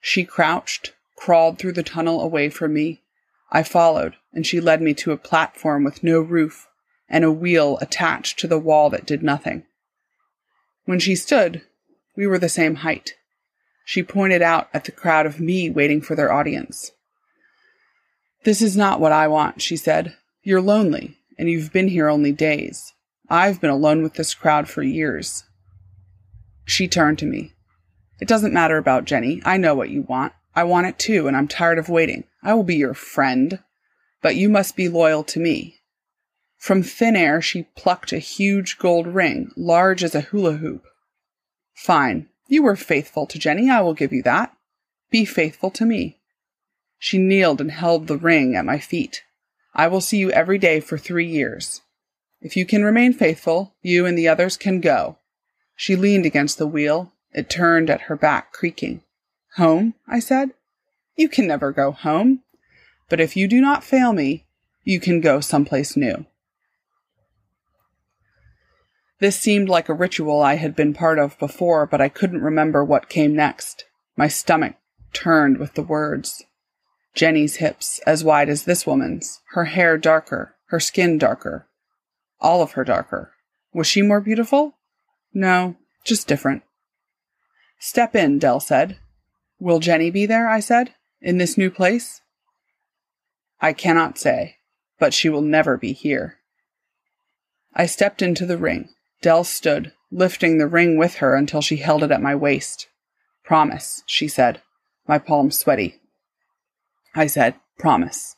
She 0.00 0.24
crouched, 0.24 0.92
crawled 1.16 1.58
through 1.58 1.72
the 1.72 1.84
tunnel 1.84 2.20
away 2.20 2.48
from 2.48 2.74
me. 2.74 3.02
I 3.52 3.62
followed, 3.62 4.16
and 4.32 4.44
she 4.44 4.60
led 4.60 4.82
me 4.82 4.92
to 4.94 5.12
a 5.12 5.16
platform 5.16 5.84
with 5.84 6.02
no 6.02 6.20
roof 6.20 6.66
and 7.10 7.24
a 7.24 7.32
wheel 7.32 7.76
attached 7.80 8.38
to 8.38 8.46
the 8.46 8.58
wall 8.58 8.88
that 8.90 9.04
did 9.04 9.22
nothing. 9.22 9.64
When 10.84 11.00
she 11.00 11.16
stood, 11.16 11.62
we 12.16 12.26
were 12.26 12.38
the 12.38 12.48
same 12.48 12.76
height. 12.76 13.14
She 13.84 14.02
pointed 14.02 14.40
out 14.40 14.68
at 14.72 14.84
the 14.84 14.92
crowd 14.92 15.26
of 15.26 15.40
me 15.40 15.68
waiting 15.68 16.00
for 16.00 16.14
their 16.14 16.32
audience. 16.32 16.92
This 18.44 18.62
is 18.62 18.76
not 18.76 19.00
what 19.00 19.12
I 19.12 19.28
want, 19.28 19.60
she 19.60 19.76
said. 19.76 20.16
You're 20.42 20.62
lonely 20.62 21.18
and 21.40 21.48
you've 21.50 21.72
been 21.72 21.88
here 21.88 22.08
only 22.08 22.32
days. 22.32 22.92
I've 23.30 23.60
been 23.60 23.70
alone 23.70 24.02
with 24.02 24.14
this 24.14 24.34
crowd 24.34 24.68
for 24.68 24.82
years. 24.82 25.44
She 26.66 26.86
turned 26.86 27.18
to 27.20 27.26
me. 27.26 27.54
It 28.20 28.28
doesn't 28.28 28.52
matter 28.52 28.76
about 28.76 29.06
Jenny. 29.06 29.40
I 29.44 29.56
know 29.56 29.74
what 29.74 29.88
you 29.88 30.02
want. 30.02 30.34
I 30.54 30.64
want 30.64 30.86
it 30.86 30.98
too, 30.98 31.26
and 31.26 31.36
I'm 31.36 31.48
tired 31.48 31.78
of 31.78 31.88
waiting. 31.88 32.24
I 32.42 32.52
will 32.52 32.62
be 32.62 32.76
your 32.76 32.92
friend, 32.92 33.60
but 34.20 34.36
you 34.36 34.50
must 34.50 34.76
be 34.76 34.88
loyal 34.88 35.24
to 35.24 35.40
me. 35.40 35.79
From 36.60 36.82
thin 36.82 37.16
air, 37.16 37.40
she 37.40 37.62
plucked 37.74 38.12
a 38.12 38.18
huge 38.18 38.76
gold 38.76 39.06
ring, 39.06 39.50
large 39.56 40.04
as 40.04 40.14
a 40.14 40.20
hula 40.20 40.58
hoop. 40.58 40.84
Fine. 41.72 42.28
You 42.48 42.62
were 42.62 42.76
faithful 42.76 43.26
to 43.28 43.38
Jenny. 43.38 43.70
I 43.70 43.80
will 43.80 43.94
give 43.94 44.12
you 44.12 44.22
that. 44.24 44.54
Be 45.10 45.24
faithful 45.24 45.70
to 45.70 45.86
me. 45.86 46.18
She 46.98 47.16
kneeled 47.16 47.62
and 47.62 47.70
held 47.70 48.06
the 48.06 48.18
ring 48.18 48.56
at 48.56 48.66
my 48.66 48.78
feet. 48.78 49.24
I 49.74 49.88
will 49.88 50.02
see 50.02 50.18
you 50.18 50.30
every 50.32 50.58
day 50.58 50.80
for 50.80 50.98
three 50.98 51.26
years. 51.26 51.80
If 52.42 52.58
you 52.58 52.66
can 52.66 52.84
remain 52.84 53.14
faithful, 53.14 53.72
you 53.80 54.04
and 54.04 54.18
the 54.18 54.28
others 54.28 54.58
can 54.58 54.82
go. 54.82 55.16
She 55.74 55.96
leaned 55.96 56.26
against 56.26 56.58
the 56.58 56.66
wheel. 56.66 57.14
It 57.32 57.48
turned 57.48 57.88
at 57.88 58.02
her 58.02 58.16
back, 58.16 58.52
creaking. 58.52 59.00
Home? 59.56 59.94
I 60.06 60.18
said. 60.18 60.50
You 61.16 61.30
can 61.30 61.46
never 61.46 61.72
go 61.72 61.90
home. 61.90 62.42
But 63.08 63.18
if 63.18 63.34
you 63.34 63.48
do 63.48 63.62
not 63.62 63.82
fail 63.82 64.12
me, 64.12 64.44
you 64.84 65.00
can 65.00 65.22
go 65.22 65.40
someplace 65.40 65.96
new. 65.96 66.26
This 69.20 69.38
seemed 69.38 69.68
like 69.68 69.90
a 69.90 69.94
ritual 69.94 70.40
I 70.40 70.56
had 70.56 70.74
been 70.74 70.94
part 70.94 71.18
of 71.18 71.38
before, 71.38 71.86
but 71.86 72.00
I 72.00 72.08
couldn't 72.08 72.42
remember 72.42 72.82
what 72.82 73.10
came 73.10 73.36
next. 73.36 73.84
My 74.16 74.28
stomach 74.28 74.76
turned 75.12 75.58
with 75.58 75.74
the 75.74 75.82
words. 75.82 76.42
Jenny's 77.14 77.56
hips 77.56 78.00
as 78.06 78.24
wide 78.24 78.48
as 78.48 78.64
this 78.64 78.86
woman's, 78.86 79.40
her 79.50 79.64
hair 79.64 79.98
darker, 79.98 80.56
her 80.68 80.80
skin 80.80 81.18
darker. 81.18 81.68
All 82.40 82.62
of 82.62 82.72
her 82.72 82.84
darker. 82.84 83.32
Was 83.74 83.86
she 83.86 84.00
more 84.00 84.22
beautiful? 84.22 84.78
No, 85.34 85.76
just 86.02 86.26
different. 86.26 86.62
Step 87.78 88.16
in, 88.16 88.38
Dell 88.38 88.58
said. 88.58 88.98
Will 89.58 89.80
Jenny 89.80 90.10
be 90.10 90.24
there? 90.24 90.48
I 90.48 90.60
said. 90.60 90.94
In 91.20 91.36
this 91.36 91.58
new 91.58 91.70
place? 91.70 92.22
I 93.60 93.74
cannot 93.74 94.16
say, 94.16 94.56
but 94.98 95.12
she 95.12 95.28
will 95.28 95.42
never 95.42 95.76
be 95.76 95.92
here. 95.92 96.38
I 97.74 97.84
stepped 97.84 98.22
into 98.22 98.46
the 98.46 98.56
ring. 98.56 98.88
Dell 99.22 99.44
stood, 99.44 99.92
lifting 100.10 100.58
the 100.58 100.66
ring 100.66 100.96
with 100.96 101.16
her 101.16 101.34
until 101.34 101.60
she 101.60 101.76
held 101.76 102.02
it 102.02 102.10
at 102.10 102.22
my 102.22 102.34
waist. 102.34 102.88
Promise, 103.44 104.02
she 104.06 104.28
said, 104.28 104.62
my 105.06 105.18
palms 105.18 105.58
sweaty. 105.58 106.00
I 107.14 107.26
said, 107.26 107.56
Promise. 107.78 108.36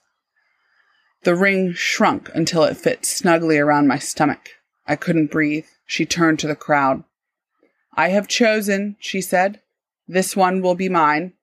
The 1.25 1.35
ring 1.35 1.73
shrunk 1.75 2.31
until 2.35 2.65
it 2.65 2.77
fit 2.77 3.05
snugly 3.05 3.59
around 3.59 3.87
my 3.87 3.99
stomach. 3.99 4.51
I 4.87 4.97
couldn't 4.97 5.31
breathe. 5.31 5.67
She 5.87 6.07
turned 6.07 6.39
to 6.41 6.47
the 6.47 6.57
crowd. 6.57 7.05
I 7.95 8.09
have 8.09 8.27
chosen, 8.27 8.97
she 8.99 9.21
said. 9.21 9.61
This 10.09 10.35
one 10.35 10.63
will 10.63 10.75
be 10.75 10.89
mine. 10.89 11.35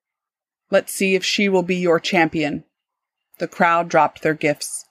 Let's 0.71 0.93
see 0.93 1.15
if 1.15 1.23
she 1.23 1.47
will 1.47 1.63
be 1.63 1.75
your 1.75 1.99
champion. 1.99 2.63
The 3.37 3.47
crowd 3.47 3.87
dropped 3.87 4.21
their 4.21 4.33
gifts. 4.33 4.85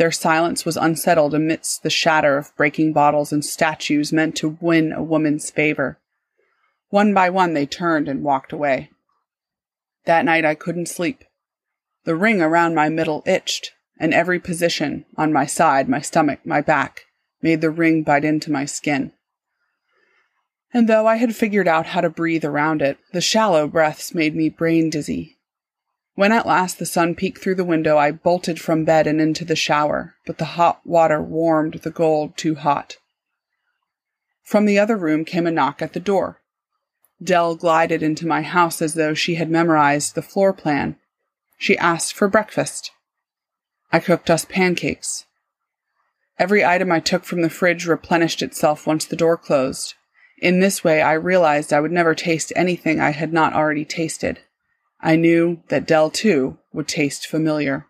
Their 0.00 0.10
silence 0.10 0.64
was 0.64 0.78
unsettled 0.78 1.34
amidst 1.34 1.82
the 1.82 1.90
shatter 1.90 2.38
of 2.38 2.56
breaking 2.56 2.94
bottles 2.94 3.34
and 3.34 3.44
statues 3.44 4.14
meant 4.14 4.34
to 4.36 4.56
win 4.58 4.94
a 4.94 5.02
woman's 5.02 5.50
favor. 5.50 5.98
One 6.88 7.12
by 7.12 7.28
one 7.28 7.52
they 7.52 7.66
turned 7.66 8.08
and 8.08 8.22
walked 8.22 8.50
away. 8.50 8.92
That 10.06 10.24
night 10.24 10.46
I 10.46 10.54
couldn't 10.54 10.88
sleep. 10.88 11.22
The 12.04 12.16
ring 12.16 12.40
around 12.40 12.74
my 12.74 12.88
middle 12.88 13.22
itched, 13.26 13.72
and 13.98 14.14
every 14.14 14.40
position 14.40 15.04
on 15.18 15.34
my 15.34 15.44
side, 15.44 15.86
my 15.86 16.00
stomach, 16.00 16.46
my 16.46 16.62
back, 16.62 17.02
made 17.42 17.60
the 17.60 17.68
ring 17.68 18.02
bite 18.02 18.24
into 18.24 18.50
my 18.50 18.64
skin. 18.64 19.12
And 20.72 20.88
though 20.88 21.06
I 21.06 21.16
had 21.16 21.36
figured 21.36 21.68
out 21.68 21.88
how 21.88 22.00
to 22.00 22.08
breathe 22.08 22.46
around 22.46 22.80
it, 22.80 22.96
the 23.12 23.20
shallow 23.20 23.68
breaths 23.68 24.14
made 24.14 24.34
me 24.34 24.48
brain 24.48 24.88
dizzy. 24.88 25.36
When 26.20 26.32
at 26.32 26.44
last 26.44 26.78
the 26.78 26.84
sun 26.84 27.14
peeked 27.14 27.40
through 27.40 27.54
the 27.54 27.64
window, 27.64 27.96
I 27.96 28.10
bolted 28.10 28.60
from 28.60 28.84
bed 28.84 29.06
and 29.06 29.22
into 29.22 29.42
the 29.42 29.56
shower, 29.56 30.16
but 30.26 30.36
the 30.36 30.52
hot 30.60 30.82
water 30.84 31.18
warmed 31.22 31.76
the 31.76 31.90
gold 31.90 32.36
too 32.36 32.56
hot. 32.56 32.98
From 34.42 34.66
the 34.66 34.78
other 34.78 34.98
room 34.98 35.24
came 35.24 35.46
a 35.46 35.50
knock 35.50 35.80
at 35.80 35.94
the 35.94 35.98
door. 35.98 36.42
Dell 37.24 37.54
glided 37.54 38.02
into 38.02 38.26
my 38.26 38.42
house 38.42 38.82
as 38.82 38.92
though 38.92 39.14
she 39.14 39.36
had 39.36 39.48
memorized 39.48 40.14
the 40.14 40.20
floor 40.20 40.52
plan 40.52 40.96
she 41.56 41.78
asked 41.78 42.12
for 42.12 42.28
breakfast. 42.28 42.90
I 43.90 43.98
cooked 43.98 44.28
us 44.28 44.44
pancakes. 44.44 45.24
Every 46.38 46.62
item 46.62 46.92
I 46.92 47.00
took 47.00 47.24
from 47.24 47.40
the 47.40 47.48
fridge 47.48 47.86
replenished 47.86 48.42
itself 48.42 48.86
once 48.86 49.06
the 49.06 49.16
door 49.16 49.38
closed. 49.38 49.94
In 50.36 50.60
this 50.60 50.84
way, 50.84 51.00
I 51.00 51.14
realized 51.14 51.72
I 51.72 51.80
would 51.80 51.92
never 51.92 52.14
taste 52.14 52.52
anything 52.54 53.00
I 53.00 53.12
had 53.12 53.32
not 53.32 53.54
already 53.54 53.86
tasted. 53.86 54.40
I 55.02 55.16
knew 55.16 55.62
that 55.68 55.86
Dell, 55.86 56.10
too, 56.10 56.58
would 56.72 56.88
taste 56.88 57.26
familiar. 57.26 57.86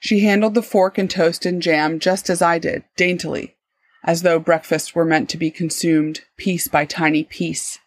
She 0.00 0.20
handled 0.20 0.54
the 0.54 0.62
fork 0.62 0.98
and 0.98 1.10
toast 1.10 1.44
and 1.46 1.62
jam 1.62 1.98
just 1.98 2.30
as 2.30 2.40
I 2.42 2.58
did, 2.58 2.84
daintily, 2.96 3.56
as 4.04 4.22
though 4.22 4.38
breakfast 4.38 4.94
were 4.94 5.04
meant 5.04 5.28
to 5.30 5.36
be 5.36 5.50
consumed 5.50 6.22
piece 6.36 6.68
by 6.68 6.84
tiny 6.84 7.24
piece. 7.24 7.78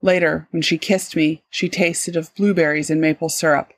Later, 0.00 0.46
when 0.50 0.62
she 0.62 0.78
kissed 0.78 1.16
me, 1.16 1.42
she 1.50 1.68
tasted 1.68 2.16
of 2.16 2.34
blueberries 2.34 2.90
and 2.90 3.00
maple 3.00 3.28
syrup. 3.28 3.72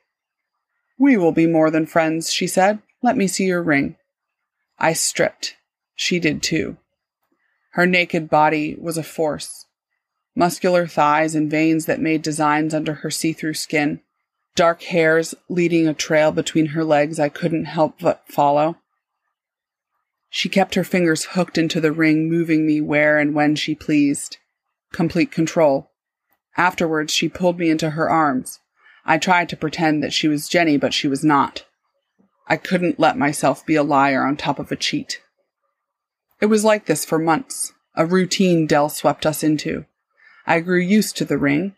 We 0.99 1.17
will 1.17 1.31
be 1.31 1.47
more 1.47 1.71
than 1.71 1.87
friends, 1.87 2.31
she 2.31 2.45
said. 2.45 2.79
Let 3.01 3.17
me 3.17 3.27
see 3.27 3.45
your 3.45 3.63
ring. 3.63 3.95
I 4.77 4.93
stripped. 4.93 5.55
She 5.95 6.19
did 6.19 6.43
too. 6.43 6.77
Her 7.71 7.87
naked 7.87 8.29
body 8.29 8.75
was 8.79 8.97
a 8.97 9.03
force. 9.03 9.65
Muscular 10.35 10.87
thighs 10.87 11.35
and 11.35 11.51
veins 11.51 11.85
that 11.85 11.99
made 11.99 12.21
designs 12.21 12.73
under 12.73 12.95
her 12.95 13.11
see 13.11 13.33
through 13.33 13.53
skin. 13.53 14.01
Dark 14.55 14.83
hairs 14.83 15.33
leading 15.49 15.87
a 15.87 15.93
trail 15.93 16.31
between 16.31 16.67
her 16.67 16.83
legs 16.83 17.19
I 17.19 17.29
couldn't 17.29 17.65
help 17.65 17.99
but 17.99 18.23
follow. 18.27 18.77
She 20.29 20.47
kept 20.49 20.75
her 20.75 20.83
fingers 20.83 21.25
hooked 21.31 21.57
into 21.57 21.81
the 21.81 21.91
ring, 21.91 22.29
moving 22.29 22.65
me 22.65 22.79
where 22.79 23.19
and 23.19 23.33
when 23.33 23.55
she 23.55 23.75
pleased. 23.75 24.37
Complete 24.93 25.31
control. 25.31 25.91
Afterwards, 26.57 27.13
she 27.13 27.27
pulled 27.27 27.59
me 27.59 27.69
into 27.69 27.91
her 27.91 28.09
arms. 28.09 28.59
I 29.05 29.17
tried 29.17 29.49
to 29.49 29.57
pretend 29.57 30.01
that 30.03 30.13
she 30.13 30.27
was 30.27 30.47
Jenny, 30.47 30.77
but 30.77 30.93
she 30.93 31.07
was 31.07 31.23
not. 31.23 31.65
I 32.47 32.57
couldn't 32.57 32.99
let 32.99 33.17
myself 33.17 33.65
be 33.65 33.75
a 33.75 33.83
liar 33.83 34.25
on 34.25 34.37
top 34.37 34.59
of 34.59 34.71
a 34.71 34.75
cheat. 34.75 35.21
It 36.39 36.47
was 36.47 36.63
like 36.63 36.85
this 36.85 37.05
for 37.05 37.19
months, 37.19 37.73
a 37.95 38.05
routine 38.05 38.67
Dell 38.67 38.89
swept 38.89 39.25
us 39.25 39.43
into. 39.43 39.85
I 40.51 40.59
grew 40.59 40.81
used 40.81 41.15
to 41.15 41.23
the 41.23 41.37
ring. 41.37 41.75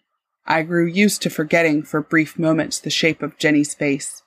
I 0.48 0.64
grew 0.64 0.88
used 0.88 1.22
to 1.22 1.30
forgetting 1.30 1.84
for 1.84 2.02
brief 2.02 2.40
moments 2.40 2.80
the 2.80 2.90
shape 2.90 3.22
of 3.22 3.38
Jenny's 3.38 3.76
face. 3.76 4.24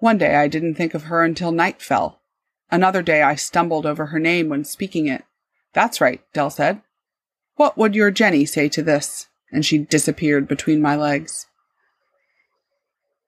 One 0.00 0.18
day 0.18 0.34
I 0.34 0.48
didn't 0.48 0.74
think 0.74 0.92
of 0.92 1.04
her 1.04 1.22
until 1.22 1.52
night 1.52 1.80
fell. 1.80 2.18
Another 2.72 3.00
day 3.00 3.22
I 3.22 3.36
stumbled 3.36 3.86
over 3.86 4.06
her 4.06 4.18
name 4.18 4.48
when 4.48 4.64
speaking 4.64 5.06
it. 5.06 5.22
That's 5.72 6.00
right, 6.00 6.20
Dell 6.32 6.50
said. 6.50 6.82
What 7.54 7.78
would 7.78 7.94
your 7.94 8.10
Jenny 8.10 8.44
say 8.44 8.68
to 8.70 8.82
this? 8.82 9.28
And 9.52 9.64
she 9.64 9.78
disappeared 9.78 10.48
between 10.48 10.82
my 10.82 10.96
legs. 10.96 11.46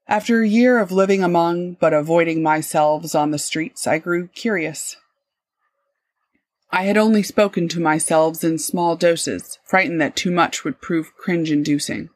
After 0.08 0.42
a 0.42 0.48
year 0.48 0.80
of 0.80 0.90
living 0.90 1.22
among 1.22 1.74
but 1.74 1.94
avoiding 1.94 2.42
myself 2.42 3.14
on 3.14 3.30
the 3.30 3.38
streets, 3.38 3.86
I 3.86 3.98
grew 3.98 4.26
curious. 4.26 4.96
I 6.74 6.84
had 6.84 6.96
only 6.96 7.22
spoken 7.22 7.68
to 7.68 7.80
myself 7.80 8.42
in 8.42 8.58
small 8.58 8.96
doses, 8.96 9.58
frightened 9.62 10.00
that 10.00 10.16
too 10.16 10.30
much 10.30 10.64
would 10.64 10.80
prove 10.80 11.14
cringe 11.14 11.52
inducing. 11.52 12.08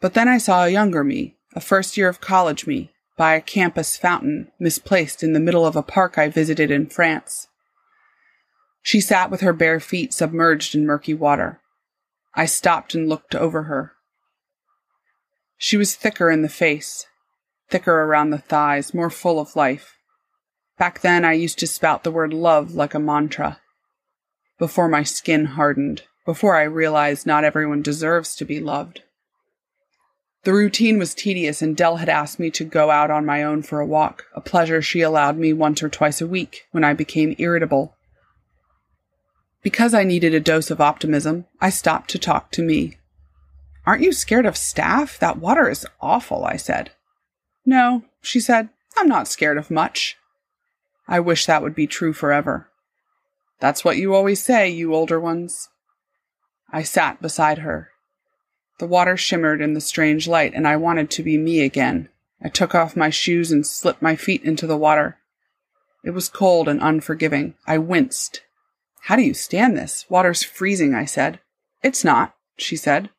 But 0.00 0.14
then 0.14 0.28
I 0.28 0.38
saw 0.38 0.64
a 0.64 0.70
younger 0.70 1.04
me, 1.04 1.36
a 1.54 1.60
first 1.60 1.98
year 1.98 2.08
of 2.08 2.20
college 2.20 2.66
me, 2.66 2.90
by 3.18 3.34
a 3.34 3.42
campus 3.42 3.98
fountain 3.98 4.50
misplaced 4.58 5.22
in 5.22 5.34
the 5.34 5.40
middle 5.40 5.66
of 5.66 5.76
a 5.76 5.82
park 5.82 6.16
I 6.16 6.30
visited 6.30 6.70
in 6.70 6.86
France. 6.86 7.48
She 8.80 8.98
sat 8.98 9.30
with 9.30 9.42
her 9.42 9.52
bare 9.52 9.78
feet 9.78 10.14
submerged 10.14 10.74
in 10.74 10.86
murky 10.86 11.12
water. 11.12 11.60
I 12.34 12.46
stopped 12.46 12.94
and 12.94 13.10
looked 13.10 13.34
over 13.34 13.64
her. 13.64 13.92
She 15.58 15.76
was 15.76 15.94
thicker 15.94 16.30
in 16.30 16.40
the 16.40 16.48
face, 16.48 17.06
thicker 17.68 18.04
around 18.04 18.30
the 18.30 18.38
thighs, 18.38 18.94
more 18.94 19.10
full 19.10 19.38
of 19.38 19.54
life. 19.54 19.98
Back 20.78 21.02
then, 21.02 21.26
I 21.26 21.34
used 21.34 21.58
to 21.58 21.66
spout 21.66 22.04
the 22.04 22.10
word 22.10 22.32
love 22.32 22.74
like 22.74 22.94
a 22.94 22.98
mantra. 22.98 23.60
Before 24.58 24.88
my 24.88 25.02
skin 25.02 25.46
hardened, 25.46 26.02
before 26.24 26.56
I 26.56 26.62
realized 26.62 27.26
not 27.26 27.44
everyone 27.44 27.82
deserves 27.82 28.36
to 28.36 28.44
be 28.44 28.60
loved. 28.60 29.02
The 30.44 30.52
routine 30.52 30.98
was 30.98 31.14
tedious, 31.14 31.62
and 31.62 31.76
Dell 31.76 31.98
had 31.98 32.08
asked 32.08 32.40
me 32.40 32.50
to 32.52 32.64
go 32.64 32.90
out 32.90 33.10
on 33.10 33.24
my 33.24 33.44
own 33.44 33.62
for 33.62 33.80
a 33.80 33.86
walk, 33.86 34.24
a 34.34 34.40
pleasure 34.40 34.82
she 34.82 35.00
allowed 35.00 35.36
me 35.36 35.52
once 35.52 35.82
or 35.82 35.88
twice 35.88 36.20
a 36.20 36.26
week 36.26 36.66
when 36.72 36.82
I 36.82 36.94
became 36.94 37.36
irritable. 37.38 37.96
Because 39.62 39.94
I 39.94 40.02
needed 40.02 40.34
a 40.34 40.40
dose 40.40 40.70
of 40.70 40.80
optimism, 40.80 41.46
I 41.60 41.70
stopped 41.70 42.10
to 42.10 42.18
talk 42.18 42.50
to 42.52 42.62
me. 42.62 42.98
Aren't 43.86 44.02
you 44.02 44.12
scared 44.12 44.46
of 44.46 44.54
staph? 44.54 45.18
That 45.18 45.38
water 45.38 45.68
is 45.68 45.86
awful, 46.00 46.44
I 46.44 46.56
said. 46.56 46.90
No, 47.64 48.04
she 48.20 48.40
said, 48.40 48.70
I'm 48.96 49.08
not 49.08 49.28
scared 49.28 49.58
of 49.58 49.70
much. 49.70 50.16
I 51.06 51.20
wish 51.20 51.46
that 51.46 51.62
would 51.62 51.74
be 51.74 51.86
true 51.86 52.12
forever. 52.12 52.68
That's 53.62 53.84
what 53.84 53.96
you 53.96 54.12
always 54.12 54.42
say, 54.42 54.68
you 54.68 54.92
older 54.92 55.20
ones. 55.20 55.68
I 56.72 56.82
sat 56.82 57.22
beside 57.22 57.58
her. 57.58 57.90
The 58.80 58.88
water 58.88 59.16
shimmered 59.16 59.60
in 59.60 59.74
the 59.74 59.80
strange 59.80 60.26
light, 60.26 60.52
and 60.52 60.66
I 60.66 60.74
wanted 60.74 61.12
to 61.12 61.22
be 61.22 61.38
me 61.38 61.60
again. 61.60 62.08
I 62.42 62.48
took 62.48 62.74
off 62.74 62.96
my 62.96 63.08
shoes 63.08 63.52
and 63.52 63.64
slipped 63.64 64.02
my 64.02 64.16
feet 64.16 64.42
into 64.42 64.66
the 64.66 64.76
water. 64.76 65.18
It 66.02 66.10
was 66.10 66.28
cold 66.28 66.66
and 66.66 66.82
unforgiving. 66.82 67.54
I 67.64 67.78
winced. 67.78 68.42
How 69.02 69.14
do 69.14 69.22
you 69.22 69.32
stand 69.32 69.76
this? 69.76 70.06
Water's 70.08 70.42
freezing, 70.42 70.92
I 70.92 71.04
said. 71.04 71.38
It's 71.84 72.02
not, 72.02 72.34
she 72.58 72.74
said. 72.74 73.10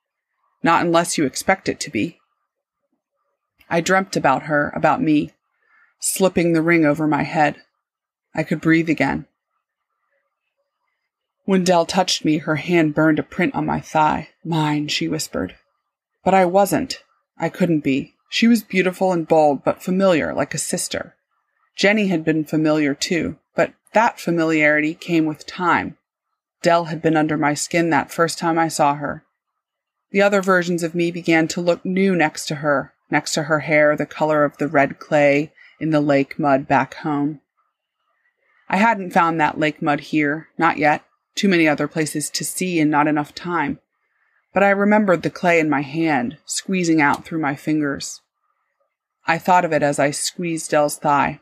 Not 0.62 0.86
unless 0.86 1.18
you 1.18 1.24
expect 1.24 1.70
it 1.70 1.80
to 1.80 1.90
be. 1.90 2.20
I 3.70 3.80
dreamt 3.80 4.18
about 4.18 4.44
her, 4.44 4.74
about 4.76 5.02
me, 5.02 5.32
slipping 6.00 6.52
the 6.52 6.62
ring 6.62 6.84
over 6.84 7.08
my 7.08 7.24
head. 7.24 7.62
I 8.36 8.44
could 8.44 8.60
breathe 8.60 8.90
again. 8.90 9.26
When 11.46 11.64
Dell 11.64 11.86
touched 11.86 12.24
me, 12.24 12.38
her 12.38 12.56
hand 12.56 12.96
burned 12.96 13.20
a 13.20 13.24
print 13.24 13.54
on 13.54 13.66
my 13.66 13.82
thigh. 13.82 14.30
Mine, 14.46 14.88
she 14.88 15.08
whispered. 15.08 15.56
But 16.24 16.34
I 16.34 16.46
wasn't. 16.46 17.04
I 17.38 17.50
couldn't 17.50 17.82
be. 17.82 18.16
She 18.30 18.48
was 18.48 18.64
beautiful 18.64 19.12
and 19.12 19.28
bold, 19.28 19.64
but 19.64 19.84
familiar, 19.84 20.34
like 20.34 20.54
a 20.54 20.58
sister. 20.58 21.16
Jenny 21.76 22.08
had 22.08 22.24
been 22.24 22.46
familiar 22.46 22.94
too, 22.96 23.38
but 23.56 23.74
that 23.94 24.20
familiarity 24.20 24.94
came 24.94 25.26
with 25.26 25.46
time. 25.46 25.98
Dell 26.62 26.86
had 26.86 27.02
been 27.02 27.18
under 27.18 27.38
my 27.38 27.54
skin 27.54 27.90
that 27.90 28.12
first 28.12 28.40
time 28.40 28.58
I 28.58 28.70
saw 28.70 28.96
her. 28.96 29.26
The 30.12 30.22
other 30.22 30.42
versions 30.42 30.82
of 30.82 30.96
me 30.96 31.12
began 31.12 31.48
to 31.50 31.62
look 31.62 31.84
new 31.84 32.16
next 32.16 32.46
to 32.48 32.56
her, 32.56 32.94
next 33.12 33.34
to 33.34 33.44
her 33.44 33.60
hair 33.60 33.98
the 33.98 34.06
color 34.06 34.46
of 34.46 34.58
the 34.58 34.68
red 34.68 34.98
clay 34.98 35.52
in 35.80 35.90
the 35.90 36.00
lake 36.00 36.40
mud 36.40 36.68
back 36.68 36.94
home. 36.96 37.42
I 38.70 38.78
hadn't 38.78 39.12
found 39.12 39.42
that 39.42 39.60
lake 39.60 39.82
mud 39.82 40.00
here, 40.00 40.48
not 40.58 40.78
yet. 40.78 41.04
Too 41.36 41.48
many 41.48 41.68
other 41.68 41.88
places 41.88 42.30
to 42.32 42.46
see 42.46 42.80
and 42.80 42.92
not 42.92 43.08
enough 43.08 43.34
time. 43.34 43.80
But 44.54 44.64
I 44.64 44.70
remembered 44.70 45.24
the 45.24 45.30
clay 45.30 45.60
in 45.60 45.70
my 45.70 45.82
hand, 45.82 46.38
squeezing 46.46 47.02
out 47.02 47.26
through 47.26 47.40
my 47.40 47.56
fingers. 47.56 48.22
I 49.26 49.38
thought 49.38 49.66
of 49.66 49.74
it 49.74 49.82
as 49.82 50.00
I 50.00 50.12
squeezed 50.12 50.72
Dell's 50.72 50.98
thigh. 50.98 51.40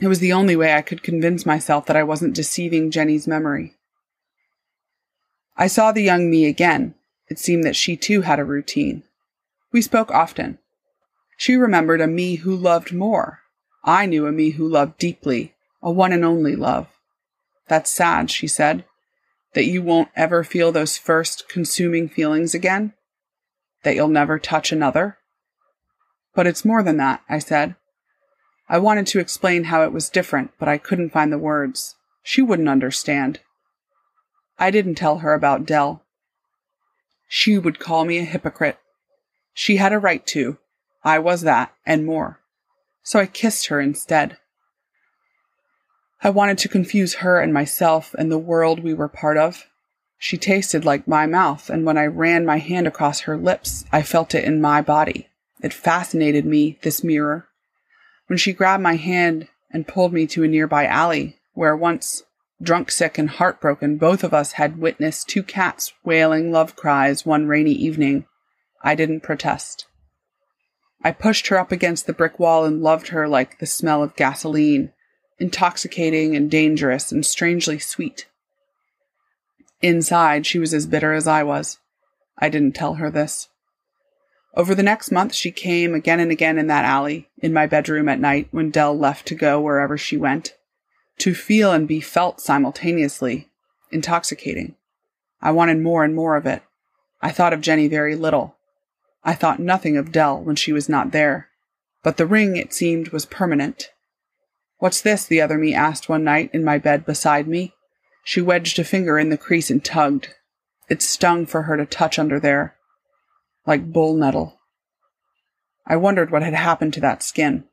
It 0.00 0.08
was 0.08 0.18
the 0.18 0.32
only 0.32 0.56
way 0.56 0.74
I 0.74 0.82
could 0.82 1.02
convince 1.02 1.44
myself 1.44 1.86
that 1.86 1.96
I 1.96 2.02
wasn't 2.02 2.34
deceiving 2.34 2.90
Jenny's 2.90 3.28
memory. 3.28 3.74
I 5.56 5.66
saw 5.66 5.92
the 5.92 6.02
young 6.02 6.30
me 6.30 6.46
again. 6.46 6.94
It 7.28 7.38
seemed 7.38 7.64
that 7.64 7.76
she 7.76 7.96
too 7.96 8.22
had 8.22 8.38
a 8.38 8.44
routine. 8.44 9.02
We 9.72 9.82
spoke 9.82 10.10
often. 10.10 10.58
She 11.36 11.54
remembered 11.54 12.00
a 12.00 12.06
me 12.06 12.36
who 12.36 12.56
loved 12.56 12.92
more. 12.92 13.40
I 13.84 14.06
knew 14.06 14.26
a 14.26 14.32
me 14.32 14.50
who 14.50 14.66
loved 14.66 14.98
deeply, 14.98 15.54
a 15.82 15.92
one 15.92 16.12
and 16.12 16.24
only 16.24 16.56
love. 16.56 16.88
That's 17.70 17.88
sad, 17.88 18.32
she 18.32 18.48
said, 18.48 18.84
that 19.54 19.64
you 19.64 19.80
won't 19.80 20.08
ever 20.16 20.42
feel 20.42 20.72
those 20.72 20.98
first 20.98 21.48
consuming 21.48 22.08
feelings 22.08 22.52
again, 22.52 22.94
that 23.84 23.94
you'll 23.94 24.08
never 24.08 24.40
touch 24.40 24.72
another. 24.72 25.18
But 26.34 26.48
it's 26.48 26.64
more 26.64 26.82
than 26.82 26.96
that, 26.96 27.22
I 27.28 27.38
said. 27.38 27.76
I 28.68 28.78
wanted 28.78 29.06
to 29.06 29.20
explain 29.20 29.64
how 29.64 29.84
it 29.84 29.92
was 29.92 30.08
different, 30.08 30.50
but 30.58 30.68
I 30.68 30.78
couldn't 30.78 31.12
find 31.12 31.32
the 31.32 31.38
words. 31.38 31.94
She 32.24 32.42
wouldn't 32.42 32.68
understand. 32.68 33.38
I 34.58 34.72
didn't 34.72 34.96
tell 34.96 35.18
her 35.18 35.32
about 35.32 35.64
Dell. 35.64 36.02
She 37.28 37.56
would 37.56 37.78
call 37.78 38.04
me 38.04 38.18
a 38.18 38.24
hypocrite. 38.24 38.78
She 39.54 39.76
had 39.76 39.92
a 39.92 40.00
right 40.00 40.26
to. 40.26 40.58
I 41.04 41.20
was 41.20 41.42
that, 41.42 41.72
and 41.86 42.04
more. 42.04 42.40
So 43.04 43.20
I 43.20 43.26
kissed 43.26 43.68
her 43.68 43.80
instead. 43.80 44.38
I 46.22 46.30
wanted 46.30 46.58
to 46.58 46.68
confuse 46.68 47.14
her 47.14 47.40
and 47.40 47.52
myself 47.52 48.14
and 48.18 48.30
the 48.30 48.38
world 48.38 48.80
we 48.80 48.94
were 48.94 49.08
part 49.08 49.36
of. 49.36 49.66
She 50.18 50.36
tasted 50.36 50.84
like 50.84 51.08
my 51.08 51.26
mouth, 51.26 51.70
and 51.70 51.86
when 51.86 51.96
I 51.96 52.06
ran 52.06 52.44
my 52.44 52.58
hand 52.58 52.86
across 52.86 53.20
her 53.20 53.38
lips, 53.38 53.84
I 53.90 54.02
felt 54.02 54.34
it 54.34 54.44
in 54.44 54.60
my 54.60 54.82
body. 54.82 55.28
It 55.62 55.72
fascinated 55.72 56.44
me, 56.44 56.78
this 56.82 57.02
mirror 57.02 57.46
when 58.30 58.38
she 58.38 58.52
grabbed 58.52 58.80
my 58.80 58.94
hand 58.94 59.48
and 59.72 59.88
pulled 59.88 60.12
me 60.12 60.24
to 60.24 60.44
a 60.44 60.48
nearby 60.48 60.86
alley 60.86 61.36
where 61.54 61.76
once, 61.76 62.22
drunk 62.62 62.88
sick 62.88 63.18
and 63.18 63.28
heartbroken, 63.28 63.96
both 63.96 64.22
of 64.22 64.32
us 64.32 64.52
had 64.52 64.78
witnessed 64.78 65.28
two 65.28 65.42
cats 65.42 65.92
wailing 66.04 66.52
love 66.52 66.76
cries 66.76 67.26
one 67.26 67.48
rainy 67.48 67.72
evening, 67.72 68.24
I 68.84 68.94
didn't 68.94 69.24
protest. 69.24 69.86
I 71.02 71.10
pushed 71.10 71.48
her 71.48 71.58
up 71.58 71.72
against 71.72 72.06
the 72.06 72.12
brick 72.12 72.38
wall 72.38 72.64
and 72.64 72.80
loved 72.80 73.08
her 73.08 73.26
like 73.26 73.58
the 73.58 73.66
smell 73.66 74.00
of 74.00 74.14
gasoline, 74.14 74.92
intoxicating 75.40 76.36
and 76.36 76.50
dangerous 76.50 77.10
and 77.10 77.24
strangely 77.24 77.78
sweet. 77.78 78.26
Inside, 79.82 80.46
she 80.46 80.58
was 80.58 80.74
as 80.74 80.86
bitter 80.86 81.14
as 81.14 81.26
I 81.26 81.42
was. 81.42 81.78
I 82.38 82.50
didn't 82.50 82.74
tell 82.74 82.94
her 82.94 83.10
this. 83.10 83.48
Over 84.54 84.74
the 84.74 84.82
next 84.82 85.10
month, 85.10 85.32
she 85.32 85.50
came 85.50 85.94
again 85.94 86.20
and 86.20 86.30
again 86.30 86.58
in 86.58 86.66
that 86.66 86.84
alley, 86.84 87.30
in 87.38 87.52
my 87.52 87.66
bedroom 87.66 88.08
at 88.08 88.20
night 88.20 88.48
when 88.50 88.70
Dell 88.70 88.96
left 88.96 89.26
to 89.28 89.34
go 89.34 89.60
wherever 89.60 89.96
she 89.96 90.16
went. 90.16 90.54
To 91.18 91.34
feel 91.34 91.72
and 91.72 91.88
be 91.88 92.00
felt 92.00 92.40
simultaneously. 92.40 93.48
Intoxicating. 93.90 94.76
I 95.40 95.52
wanted 95.52 95.80
more 95.80 96.04
and 96.04 96.14
more 96.14 96.36
of 96.36 96.46
it. 96.46 96.62
I 97.22 97.30
thought 97.30 97.52
of 97.52 97.60
Jenny 97.60 97.88
very 97.88 98.16
little. 98.16 98.56
I 99.24 99.34
thought 99.34 99.58
nothing 99.58 99.96
of 99.96 100.12
Dell 100.12 100.40
when 100.40 100.56
she 100.56 100.72
was 100.72 100.88
not 100.88 101.12
there. 101.12 101.48
But 102.02 102.16
the 102.16 102.26
ring, 102.26 102.56
it 102.56 102.72
seemed, 102.72 103.10
was 103.10 103.26
permanent. 103.26 103.90
What's 104.80 105.02
this? 105.02 105.26
the 105.26 105.40
other 105.42 105.58
me 105.58 105.74
asked 105.74 106.08
one 106.08 106.24
night 106.24 106.50
in 106.52 106.64
my 106.64 106.78
bed 106.78 107.06
beside 107.06 107.46
me. 107.46 107.74
She 108.24 108.40
wedged 108.40 108.78
a 108.78 108.84
finger 108.84 109.18
in 109.18 109.28
the 109.28 109.38
crease 109.38 109.70
and 109.70 109.84
tugged. 109.84 110.34
It 110.88 111.02
stung 111.02 111.46
for 111.46 111.62
her 111.62 111.76
to 111.76 111.86
touch 111.86 112.18
under 112.18 112.40
there, 112.40 112.74
like 113.66 113.92
bull 113.92 114.16
nettle. 114.16 114.58
I 115.86 115.96
wondered 115.96 116.30
what 116.30 116.42
had 116.42 116.54
happened 116.54 116.94
to 116.94 117.00
that 117.00 117.22
skin. 117.22 117.64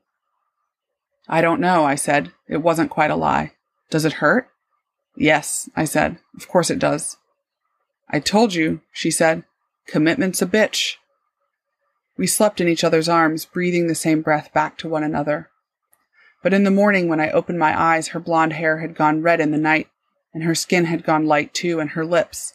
I 1.28 1.40
don't 1.40 1.60
know, 1.60 1.84
I 1.84 1.94
said. 1.94 2.32
It 2.46 2.58
wasn't 2.58 2.90
quite 2.90 3.10
a 3.10 3.16
lie. 3.16 3.52
Does 3.90 4.04
it 4.04 4.14
hurt? 4.14 4.48
Yes, 5.16 5.68
I 5.74 5.84
said. 5.84 6.18
Of 6.36 6.46
course 6.46 6.70
it 6.70 6.78
does. 6.78 7.16
I 8.08 8.20
told 8.20 8.54
you, 8.54 8.82
she 8.92 9.10
said. 9.10 9.44
Commitment's 9.86 10.42
a 10.42 10.46
bitch. 10.46 10.96
We 12.18 12.26
slept 12.26 12.60
in 12.60 12.68
each 12.68 12.84
other's 12.84 13.08
arms, 13.08 13.46
breathing 13.46 13.86
the 13.86 13.94
same 13.94 14.20
breath 14.20 14.52
back 14.52 14.76
to 14.78 14.88
one 14.88 15.04
another. 15.04 15.48
But 16.42 16.54
in 16.54 16.64
the 16.64 16.70
morning, 16.70 17.08
when 17.08 17.20
I 17.20 17.30
opened 17.30 17.58
my 17.58 17.78
eyes, 17.78 18.08
her 18.08 18.20
blonde 18.20 18.52
hair 18.52 18.78
had 18.78 18.94
gone 18.94 19.22
red 19.22 19.40
in 19.40 19.50
the 19.50 19.58
night, 19.58 19.88
and 20.32 20.44
her 20.44 20.54
skin 20.54 20.84
had 20.84 21.04
gone 21.04 21.26
light 21.26 21.52
too, 21.52 21.80
and 21.80 21.90
her 21.90 22.04
lips. 22.04 22.54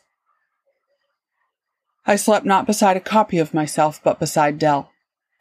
I 2.06 2.16
slept 2.16 2.46
not 2.46 2.66
beside 2.68 2.98
a 2.98 3.02
copy 3.02 3.40
of 3.40 3.54
myself, 3.54 4.02
but 4.04 4.20
beside 4.20 4.60
Dell. 4.60 4.92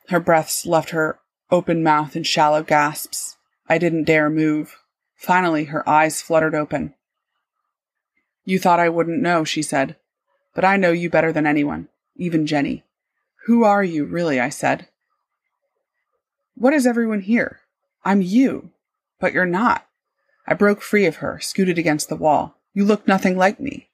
Her 0.09 0.21
breaths 0.21 0.67
left 0.67 0.91
her 0.91 1.19
open 1.51 1.83
mouth 1.83 2.17
in 2.17 2.23
shallow 2.23 2.63
gasps. 2.63 3.37
I 3.69 3.79
didn't 3.79 4.05
dare 4.05 4.31
move. 4.31 4.77
Finally, 5.17 5.65
her 5.67 5.89
eyes 5.89 6.23
fluttered 6.23 6.55
open. 6.55 6.95
You 8.45 8.59
thought 8.59 8.81
I 8.81 8.89
wouldn't 8.89 9.23
know, 9.23 9.45
she 9.45 9.63
said. 9.63 9.97
But 10.55 10.65
I 10.65 10.77
know 10.77 10.93
you 10.93 11.09
better 11.09 11.33
than 11.33 11.47
anyone, 11.47 11.89
even 12.17 12.47
Jenny. 12.47 12.85
Who 13.47 13.65
are 13.65 13.83
you, 13.83 14.05
really? 14.05 14.39
I 14.39 14.49
said. 14.49 14.89
What 16.55 16.75
is 16.75 16.87
everyone 16.87 17.21
here? 17.21 17.62
I'm 18.05 18.23
you. 18.23 18.71
But 19.21 19.33
you're 19.33 19.47
not. 19.47 19.87
I 20.47 20.55
broke 20.55 20.83
free 20.83 21.07
of 21.07 21.17
her, 21.17 21.39
scooted 21.41 21.79
against 21.79 22.09
the 22.09 22.17
wall. 22.17 22.57
You 22.75 22.85
look 22.85 23.07
nothing 23.07 23.37
like 23.37 23.61
me. 23.61 23.89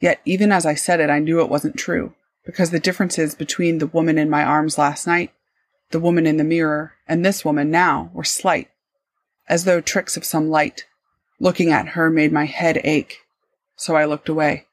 Yet, 0.00 0.20
even 0.24 0.52
as 0.52 0.66
I 0.66 0.74
said 0.74 1.00
it, 1.00 1.10
I 1.10 1.18
knew 1.18 1.40
it 1.40 1.48
wasn't 1.48 1.76
true, 1.76 2.14
because 2.44 2.70
the 2.70 2.80
differences 2.80 3.34
between 3.34 3.78
the 3.78 3.86
woman 3.86 4.18
in 4.18 4.30
my 4.30 4.42
arms 4.42 4.78
last 4.78 5.06
night, 5.06 5.32
the 5.90 6.00
woman 6.00 6.26
in 6.26 6.36
the 6.36 6.44
mirror, 6.44 6.94
and 7.06 7.24
this 7.24 7.44
woman 7.44 7.70
now 7.70 8.10
were 8.12 8.24
slight, 8.24 8.68
as 9.48 9.64
though 9.64 9.80
tricks 9.80 10.16
of 10.16 10.24
some 10.24 10.50
light. 10.50 10.86
Looking 11.40 11.70
at 11.70 11.88
her 11.88 12.10
made 12.10 12.32
my 12.32 12.46
head 12.46 12.80
ache, 12.82 13.18
so 13.76 13.94
I 13.94 14.04
looked 14.04 14.28
away. 14.28 14.66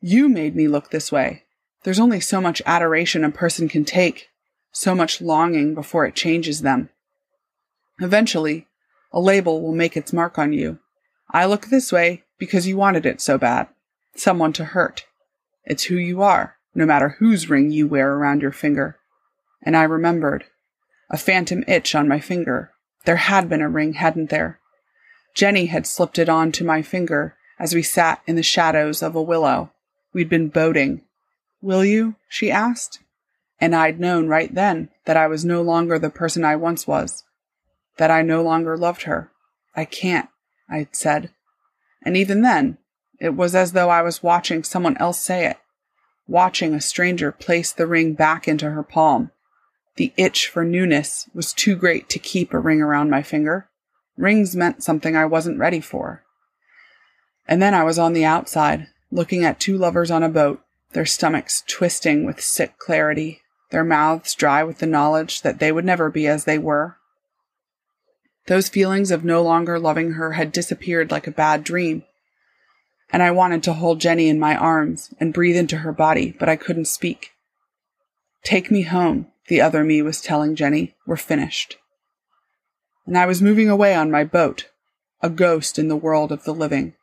You 0.00 0.28
made 0.28 0.54
me 0.54 0.68
look 0.68 0.90
this 0.90 1.10
way. 1.10 1.42
There's 1.82 2.00
only 2.00 2.20
so 2.20 2.40
much 2.40 2.62
adoration 2.66 3.24
a 3.24 3.30
person 3.30 3.68
can 3.68 3.84
take, 3.84 4.28
so 4.70 4.94
much 4.94 5.20
longing 5.20 5.74
before 5.74 6.06
it 6.06 6.14
changes 6.14 6.62
them. 6.62 6.88
Eventually, 8.00 8.66
a 9.12 9.20
label 9.20 9.62
will 9.62 9.74
make 9.74 9.96
its 9.96 10.12
mark 10.12 10.38
on 10.38 10.52
you. 10.52 10.78
I 11.30 11.46
look 11.46 11.66
this 11.66 11.92
way 11.92 12.24
because 12.38 12.66
you 12.66 12.76
wanted 12.76 13.06
it 13.06 13.20
so 13.20 13.38
bad. 13.38 13.68
Someone 14.16 14.52
to 14.54 14.64
hurt. 14.64 15.06
It's 15.64 15.84
who 15.84 15.96
you 15.96 16.22
are, 16.22 16.56
no 16.74 16.84
matter 16.84 17.16
whose 17.18 17.50
ring 17.50 17.70
you 17.70 17.86
wear 17.86 18.12
around 18.12 18.42
your 18.42 18.52
finger. 18.52 18.98
And 19.62 19.76
I 19.76 19.84
remembered. 19.84 20.44
A 21.10 21.16
phantom 21.16 21.64
itch 21.68 21.94
on 21.94 22.08
my 22.08 22.20
finger. 22.20 22.72
There 23.04 23.16
had 23.16 23.48
been 23.48 23.60
a 23.60 23.68
ring, 23.68 23.94
hadn't 23.94 24.30
there? 24.30 24.58
Jenny 25.34 25.66
had 25.66 25.86
slipped 25.86 26.18
it 26.18 26.28
on 26.28 26.52
to 26.52 26.64
my 26.64 26.82
finger 26.82 27.36
as 27.58 27.74
we 27.74 27.82
sat 27.82 28.20
in 28.26 28.36
the 28.36 28.42
shadows 28.42 29.02
of 29.02 29.14
a 29.14 29.22
willow. 29.22 29.72
We'd 30.12 30.28
been 30.28 30.48
boating. 30.48 31.02
Will 31.60 31.84
you? 31.84 32.16
she 32.28 32.50
asked. 32.50 33.00
And 33.60 33.74
I'd 33.74 34.00
known 34.00 34.28
right 34.28 34.52
then 34.54 34.90
that 35.04 35.16
I 35.16 35.26
was 35.26 35.44
no 35.44 35.62
longer 35.62 35.98
the 35.98 36.10
person 36.10 36.44
I 36.44 36.56
once 36.56 36.86
was, 36.86 37.24
that 37.96 38.10
I 38.10 38.22
no 38.22 38.42
longer 38.42 38.76
loved 38.76 39.02
her. 39.02 39.30
I 39.74 39.84
can't, 39.84 40.28
I 40.68 40.88
said. 40.92 41.30
And 42.04 42.16
even 42.16 42.42
then, 42.42 42.78
it 43.20 43.34
was 43.34 43.54
as 43.54 43.72
though 43.72 43.90
I 43.90 44.02
was 44.02 44.22
watching 44.22 44.64
someone 44.64 44.96
else 44.98 45.18
say 45.18 45.46
it, 45.46 45.56
watching 46.26 46.74
a 46.74 46.80
stranger 46.80 47.32
place 47.32 47.72
the 47.72 47.86
ring 47.86 48.14
back 48.14 48.46
into 48.48 48.70
her 48.70 48.82
palm. 48.82 49.30
The 49.96 50.12
itch 50.16 50.48
for 50.48 50.64
newness 50.64 51.28
was 51.34 51.52
too 51.52 51.76
great 51.76 52.08
to 52.10 52.18
keep 52.18 52.52
a 52.52 52.58
ring 52.58 52.82
around 52.82 53.10
my 53.10 53.22
finger. 53.22 53.68
Rings 54.16 54.56
meant 54.56 54.82
something 54.82 55.16
I 55.16 55.26
wasn't 55.26 55.58
ready 55.58 55.80
for. 55.80 56.24
And 57.46 57.62
then 57.62 57.74
I 57.74 57.84
was 57.84 57.98
on 57.98 58.12
the 58.12 58.24
outside, 58.24 58.88
looking 59.10 59.44
at 59.44 59.60
two 59.60 59.78
lovers 59.78 60.10
on 60.10 60.22
a 60.22 60.28
boat, 60.28 60.60
their 60.92 61.06
stomachs 61.06 61.62
twisting 61.68 62.24
with 62.24 62.40
sick 62.40 62.78
clarity, 62.78 63.42
their 63.70 63.84
mouths 63.84 64.34
dry 64.34 64.62
with 64.62 64.78
the 64.78 64.86
knowledge 64.86 65.42
that 65.42 65.58
they 65.58 65.70
would 65.70 65.84
never 65.84 66.10
be 66.10 66.26
as 66.26 66.44
they 66.44 66.58
were. 66.58 66.96
Those 68.46 68.68
feelings 68.68 69.10
of 69.10 69.24
no 69.24 69.42
longer 69.42 69.78
loving 69.78 70.12
her 70.12 70.32
had 70.32 70.52
disappeared 70.52 71.10
like 71.10 71.26
a 71.26 71.32
bad 71.32 71.64
dream. 71.64 72.04
And 73.10 73.22
I 73.22 73.30
wanted 73.30 73.62
to 73.64 73.72
hold 73.72 74.00
Jenny 74.00 74.28
in 74.28 74.38
my 74.38 74.56
arms 74.56 75.14
and 75.18 75.32
breathe 75.32 75.56
into 75.56 75.78
her 75.78 75.92
body, 75.92 76.34
but 76.38 76.48
I 76.48 76.56
couldn't 76.56 76.86
speak. 76.86 77.32
Take 78.42 78.70
me 78.70 78.82
home, 78.82 79.28
the 79.48 79.60
other 79.60 79.84
me 79.84 80.02
was 80.02 80.20
telling 80.20 80.56
Jenny. 80.56 80.94
We're 81.06 81.16
finished. 81.16 81.76
And 83.06 83.16
I 83.16 83.26
was 83.26 83.40
moving 83.40 83.68
away 83.68 83.94
on 83.94 84.10
my 84.10 84.24
boat, 84.24 84.68
a 85.22 85.30
ghost 85.30 85.78
in 85.78 85.88
the 85.88 85.96
world 85.96 86.32
of 86.32 86.44
the 86.44 86.54
living. 86.54 86.94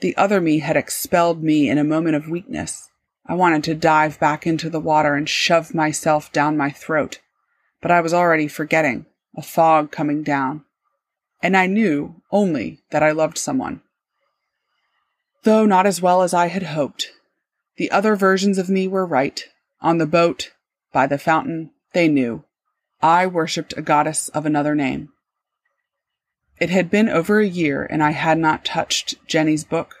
The 0.00 0.16
other 0.16 0.40
me 0.40 0.60
had 0.60 0.76
expelled 0.76 1.42
me 1.42 1.68
in 1.68 1.78
a 1.78 1.84
moment 1.84 2.16
of 2.16 2.28
weakness. 2.28 2.90
I 3.26 3.34
wanted 3.34 3.62
to 3.64 3.74
dive 3.74 4.18
back 4.18 4.46
into 4.46 4.68
the 4.68 4.80
water 4.80 5.14
and 5.14 5.28
shove 5.28 5.74
myself 5.74 6.32
down 6.32 6.56
my 6.56 6.70
throat, 6.70 7.20
but 7.80 7.90
I 7.90 8.00
was 8.00 8.12
already 8.12 8.48
forgetting, 8.48 9.06
a 9.36 9.42
fog 9.42 9.90
coming 9.90 10.22
down. 10.22 10.64
And 11.42 11.56
I 11.56 11.66
knew 11.66 12.22
only 12.30 12.80
that 12.90 13.02
I 13.02 13.10
loved 13.10 13.38
someone. 13.38 13.82
Though 15.44 15.66
not 15.66 15.86
as 15.86 16.00
well 16.00 16.22
as 16.22 16.32
I 16.32 16.46
had 16.46 16.62
hoped. 16.62 17.10
The 17.76 17.90
other 17.90 18.14
versions 18.14 18.58
of 18.58 18.68
me 18.68 18.86
were 18.86 19.06
right. 19.06 19.44
On 19.80 19.98
the 19.98 20.06
boat, 20.06 20.52
by 20.92 21.06
the 21.06 21.18
fountain, 21.18 21.70
they 21.92 22.06
knew. 22.06 22.44
I 23.00 23.26
worshipped 23.26 23.74
a 23.76 23.82
goddess 23.82 24.28
of 24.28 24.46
another 24.46 24.74
name. 24.74 25.08
It 26.60 26.70
had 26.70 26.90
been 26.90 27.08
over 27.08 27.40
a 27.40 27.48
year 27.48 27.84
and 27.90 28.02
I 28.02 28.12
had 28.12 28.38
not 28.38 28.64
touched 28.64 29.16
Jenny's 29.26 29.64
book. 29.64 29.96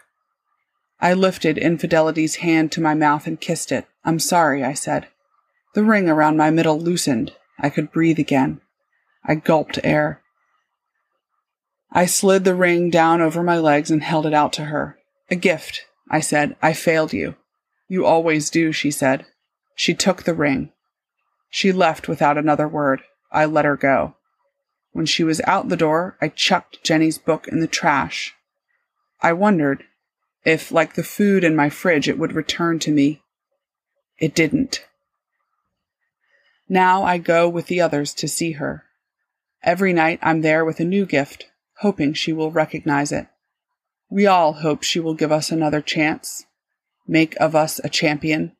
I 1.00 1.14
lifted 1.14 1.58
Infidelity's 1.58 2.36
hand 2.36 2.70
to 2.72 2.80
my 2.80 2.94
mouth 2.94 3.26
and 3.26 3.40
kissed 3.40 3.72
it. 3.72 3.86
I'm 4.04 4.20
sorry, 4.20 4.62
I 4.62 4.74
said. 4.74 5.08
The 5.74 5.82
ring 5.82 6.08
around 6.08 6.36
my 6.36 6.50
middle 6.50 6.78
loosened. 6.78 7.32
I 7.58 7.70
could 7.70 7.90
breathe 7.90 8.20
again. 8.20 8.60
I 9.24 9.36
gulped 9.36 9.78
air. 9.84 10.20
I 11.92 12.06
slid 12.06 12.44
the 12.44 12.54
ring 12.54 12.90
down 12.90 13.20
over 13.20 13.42
my 13.42 13.58
legs 13.58 13.90
and 13.90 14.02
held 14.02 14.26
it 14.26 14.34
out 14.34 14.52
to 14.54 14.64
her. 14.64 14.98
A 15.30 15.36
gift, 15.36 15.82
I 16.10 16.20
said. 16.20 16.56
I 16.62 16.72
failed 16.72 17.12
you. 17.12 17.36
You 17.88 18.06
always 18.06 18.50
do, 18.50 18.72
she 18.72 18.90
said. 18.90 19.26
She 19.74 19.94
took 19.94 20.22
the 20.22 20.34
ring. 20.34 20.72
She 21.50 21.70
left 21.70 22.08
without 22.08 22.38
another 22.38 22.66
word. 22.66 23.02
I 23.30 23.44
let 23.44 23.64
her 23.64 23.76
go. 23.76 24.16
When 24.92 25.06
she 25.06 25.24
was 25.24 25.40
out 25.46 25.68
the 25.68 25.76
door, 25.76 26.16
I 26.20 26.28
chucked 26.28 26.82
Jenny's 26.82 27.18
book 27.18 27.46
in 27.48 27.60
the 27.60 27.66
trash. 27.66 28.34
I 29.20 29.32
wondered 29.32 29.84
if, 30.44 30.72
like 30.72 30.94
the 30.94 31.02
food 31.04 31.44
in 31.44 31.54
my 31.54 31.68
fridge, 31.70 32.08
it 32.08 32.18
would 32.18 32.32
return 32.32 32.78
to 32.80 32.90
me. 32.90 33.22
It 34.18 34.34
didn't. 34.34 34.86
Now 36.68 37.02
I 37.04 37.18
go 37.18 37.48
with 37.48 37.66
the 37.66 37.80
others 37.80 38.14
to 38.14 38.28
see 38.28 38.52
her. 38.52 38.84
Every 39.62 39.92
night 39.92 40.18
I'm 40.22 40.42
there 40.42 40.64
with 40.64 40.80
a 40.80 40.84
new 40.84 41.06
gift, 41.06 41.46
hoping 41.78 42.14
she 42.14 42.32
will 42.32 42.50
recognize 42.50 43.12
it. 43.12 43.26
We 44.10 44.26
all 44.26 44.54
hope 44.54 44.82
she 44.82 45.00
will 45.00 45.14
give 45.14 45.32
us 45.32 45.50
another 45.50 45.80
chance, 45.80 46.44
make 47.06 47.36
of 47.40 47.54
us 47.54 47.80
a 47.82 47.88
champion, 47.88 48.56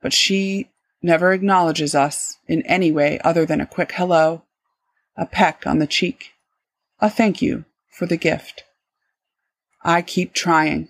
but 0.00 0.12
she 0.12 0.70
never 1.02 1.32
acknowledges 1.32 1.94
us 1.94 2.38
in 2.48 2.62
any 2.62 2.90
way 2.90 3.18
other 3.20 3.44
than 3.44 3.60
a 3.60 3.66
quick 3.66 3.92
hello 3.92 4.42
a 5.16 5.26
peck 5.26 5.66
on 5.66 5.78
the 5.78 5.86
cheek, 5.86 6.32
a 7.00 7.10
thank 7.10 7.42
you 7.42 7.64
for 7.90 8.06
the 8.06 8.16
gift. 8.16 8.64
I 9.82 10.02
keep 10.02 10.32
trying. 10.32 10.88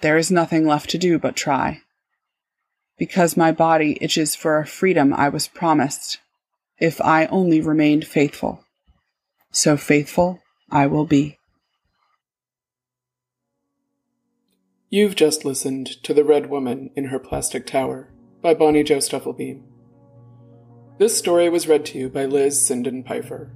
There 0.00 0.16
is 0.16 0.30
nothing 0.30 0.66
left 0.66 0.90
to 0.90 0.98
do 0.98 1.18
but 1.18 1.36
try. 1.36 1.82
Because 2.98 3.36
my 3.36 3.52
body 3.52 3.98
itches 4.00 4.34
for 4.34 4.58
a 4.58 4.66
freedom 4.66 5.12
I 5.12 5.28
was 5.28 5.48
promised, 5.48 6.18
if 6.78 7.00
I 7.00 7.26
only 7.26 7.60
remained 7.60 8.06
faithful. 8.06 8.64
So 9.50 9.76
faithful 9.76 10.40
I 10.70 10.86
will 10.86 11.06
be. 11.06 11.38
You've 14.90 15.14
just 15.14 15.44
listened 15.44 15.86
to 16.02 16.12
The 16.12 16.24
Red 16.24 16.50
Woman 16.50 16.90
in 16.94 17.06
Her 17.06 17.18
Plastic 17.18 17.66
Tower 17.66 18.12
by 18.42 18.52
Bonnie 18.52 18.82
Jo 18.82 18.98
Stufflebeam. 18.98 19.62
This 20.98 21.16
story 21.16 21.48
was 21.48 21.66
read 21.66 21.86
to 21.86 21.98
you 21.98 22.08
by 22.08 22.26
Liz 22.26 22.58
Sinden 22.58 23.04
Pipher. 23.04 23.50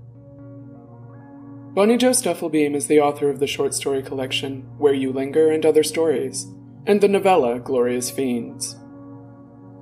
Bonnie 1.74 1.98
Jo 1.98 2.12
Stufflebeam 2.12 2.74
is 2.74 2.87
the 2.87 3.00
author 3.00 3.29
of 3.29 3.38
the 3.38 3.46
short 3.46 3.74
story 3.74 4.02
collection 4.02 4.62
Where 4.79 4.94
You 4.94 5.12
Linger 5.12 5.50
and 5.50 5.66
Other 5.66 5.83
Stories, 5.83 6.46
and 6.87 7.02
the 7.02 7.09
novella 7.09 7.61
Glorious 7.61 8.11
Fiends. 8.11 8.76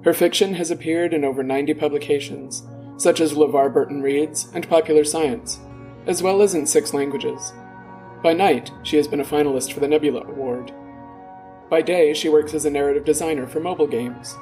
Her 0.03 0.13
fiction 0.13 0.55
has 0.55 0.73
appeared 0.73 1.15
in 1.15 1.25
over 1.25 1.45
90 1.45 1.73
publications, 1.75 2.67
such 2.97 3.21
as 3.21 3.35
LeVar 3.35 3.73
Burton 3.73 4.03
Reads 4.03 4.49
and 4.55 4.69
Popular 4.69 5.05
Science, 5.05 5.61
as 6.07 6.23
well 6.23 6.43
as 6.43 6.55
in 6.55 6.67
six 6.67 6.95
languages. 6.95 7.53
By 8.23 8.33
night, 8.33 8.71
she 8.83 8.97
has 8.97 9.09
been 9.09 9.21
a 9.21 9.25
finalist 9.25 9.73
for 9.73 9.81
the 9.81 9.89
Nebula 9.89 10.23
Award. 10.23 10.73
By 11.69 11.83
day, 11.83 12.15
she 12.15 12.29
works 12.29 12.55
as 12.55 12.65
a 12.65 12.71
narrative 12.71 13.05
designer 13.05 13.47
for 13.47 13.61
mobile 13.61 13.87
games. 13.87 14.37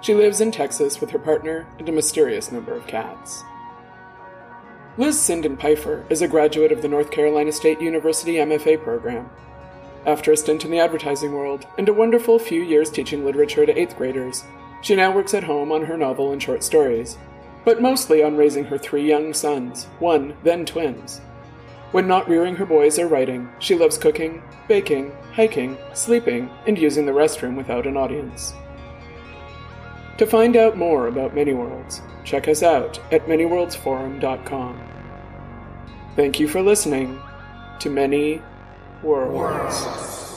She 0.00 0.14
lives 0.14 0.40
in 0.40 0.50
Texas 0.50 1.00
with 1.00 1.10
her 1.10 1.18
partner 1.18 1.66
and 1.78 1.88
a 1.88 1.92
mysterious 1.92 2.50
number 2.50 2.74
of 2.74 2.86
cats. 2.86 3.44
Liz 4.98 5.16
Sinden 5.16 5.58
Pipher 5.58 6.04
is 6.10 6.20
a 6.20 6.28
graduate 6.28 6.72
of 6.72 6.82
the 6.82 6.88
North 6.88 7.10
Carolina 7.10 7.52
State 7.52 7.80
University 7.80 8.34
MFA 8.34 8.82
program. 8.82 9.30
After 10.04 10.32
a 10.32 10.36
stint 10.36 10.64
in 10.64 10.70
the 10.70 10.80
advertising 10.80 11.32
world 11.32 11.66
and 11.78 11.88
a 11.88 11.92
wonderful 11.92 12.38
few 12.38 12.62
years 12.62 12.90
teaching 12.90 13.24
literature 13.24 13.64
to 13.64 13.78
eighth 13.78 13.96
graders, 13.96 14.44
she 14.82 14.96
now 14.96 15.14
works 15.14 15.32
at 15.32 15.44
home 15.44 15.70
on 15.70 15.84
her 15.84 15.96
novel 15.96 16.32
and 16.32 16.42
short 16.42 16.64
stories, 16.64 17.16
but 17.64 17.82
mostly 17.82 18.22
on 18.22 18.36
raising 18.36 18.64
her 18.64 18.78
three 18.78 19.06
young 19.06 19.32
sons, 19.34 19.84
one, 19.98 20.34
then 20.42 20.64
twins. 20.64 21.20
When 21.92 22.06
not 22.06 22.28
rearing 22.28 22.56
her 22.56 22.66
boys 22.66 22.98
or 22.98 23.06
writing, 23.06 23.50
she 23.58 23.74
loves 23.74 23.98
cooking, 23.98 24.42
baking, 24.66 25.12
hiking, 25.32 25.76
sleeping, 25.92 26.50
and 26.66 26.78
using 26.78 27.04
the 27.06 27.12
restroom 27.12 27.56
without 27.56 27.86
an 27.86 27.96
audience. 27.96 28.54
To 30.18 30.26
find 30.26 30.56
out 30.56 30.76
more 30.76 31.06
about 31.06 31.34
Many 31.34 31.52
Worlds, 31.52 32.00
check 32.24 32.48
us 32.48 32.62
out 32.62 32.98
at 33.12 33.26
manyworldsforum.com. 33.26 34.88
Thank 36.16 36.40
you 36.40 36.48
for 36.48 36.62
listening 36.62 37.20
to 37.80 37.90
Many 37.90 38.42
Worlds. 39.02 40.31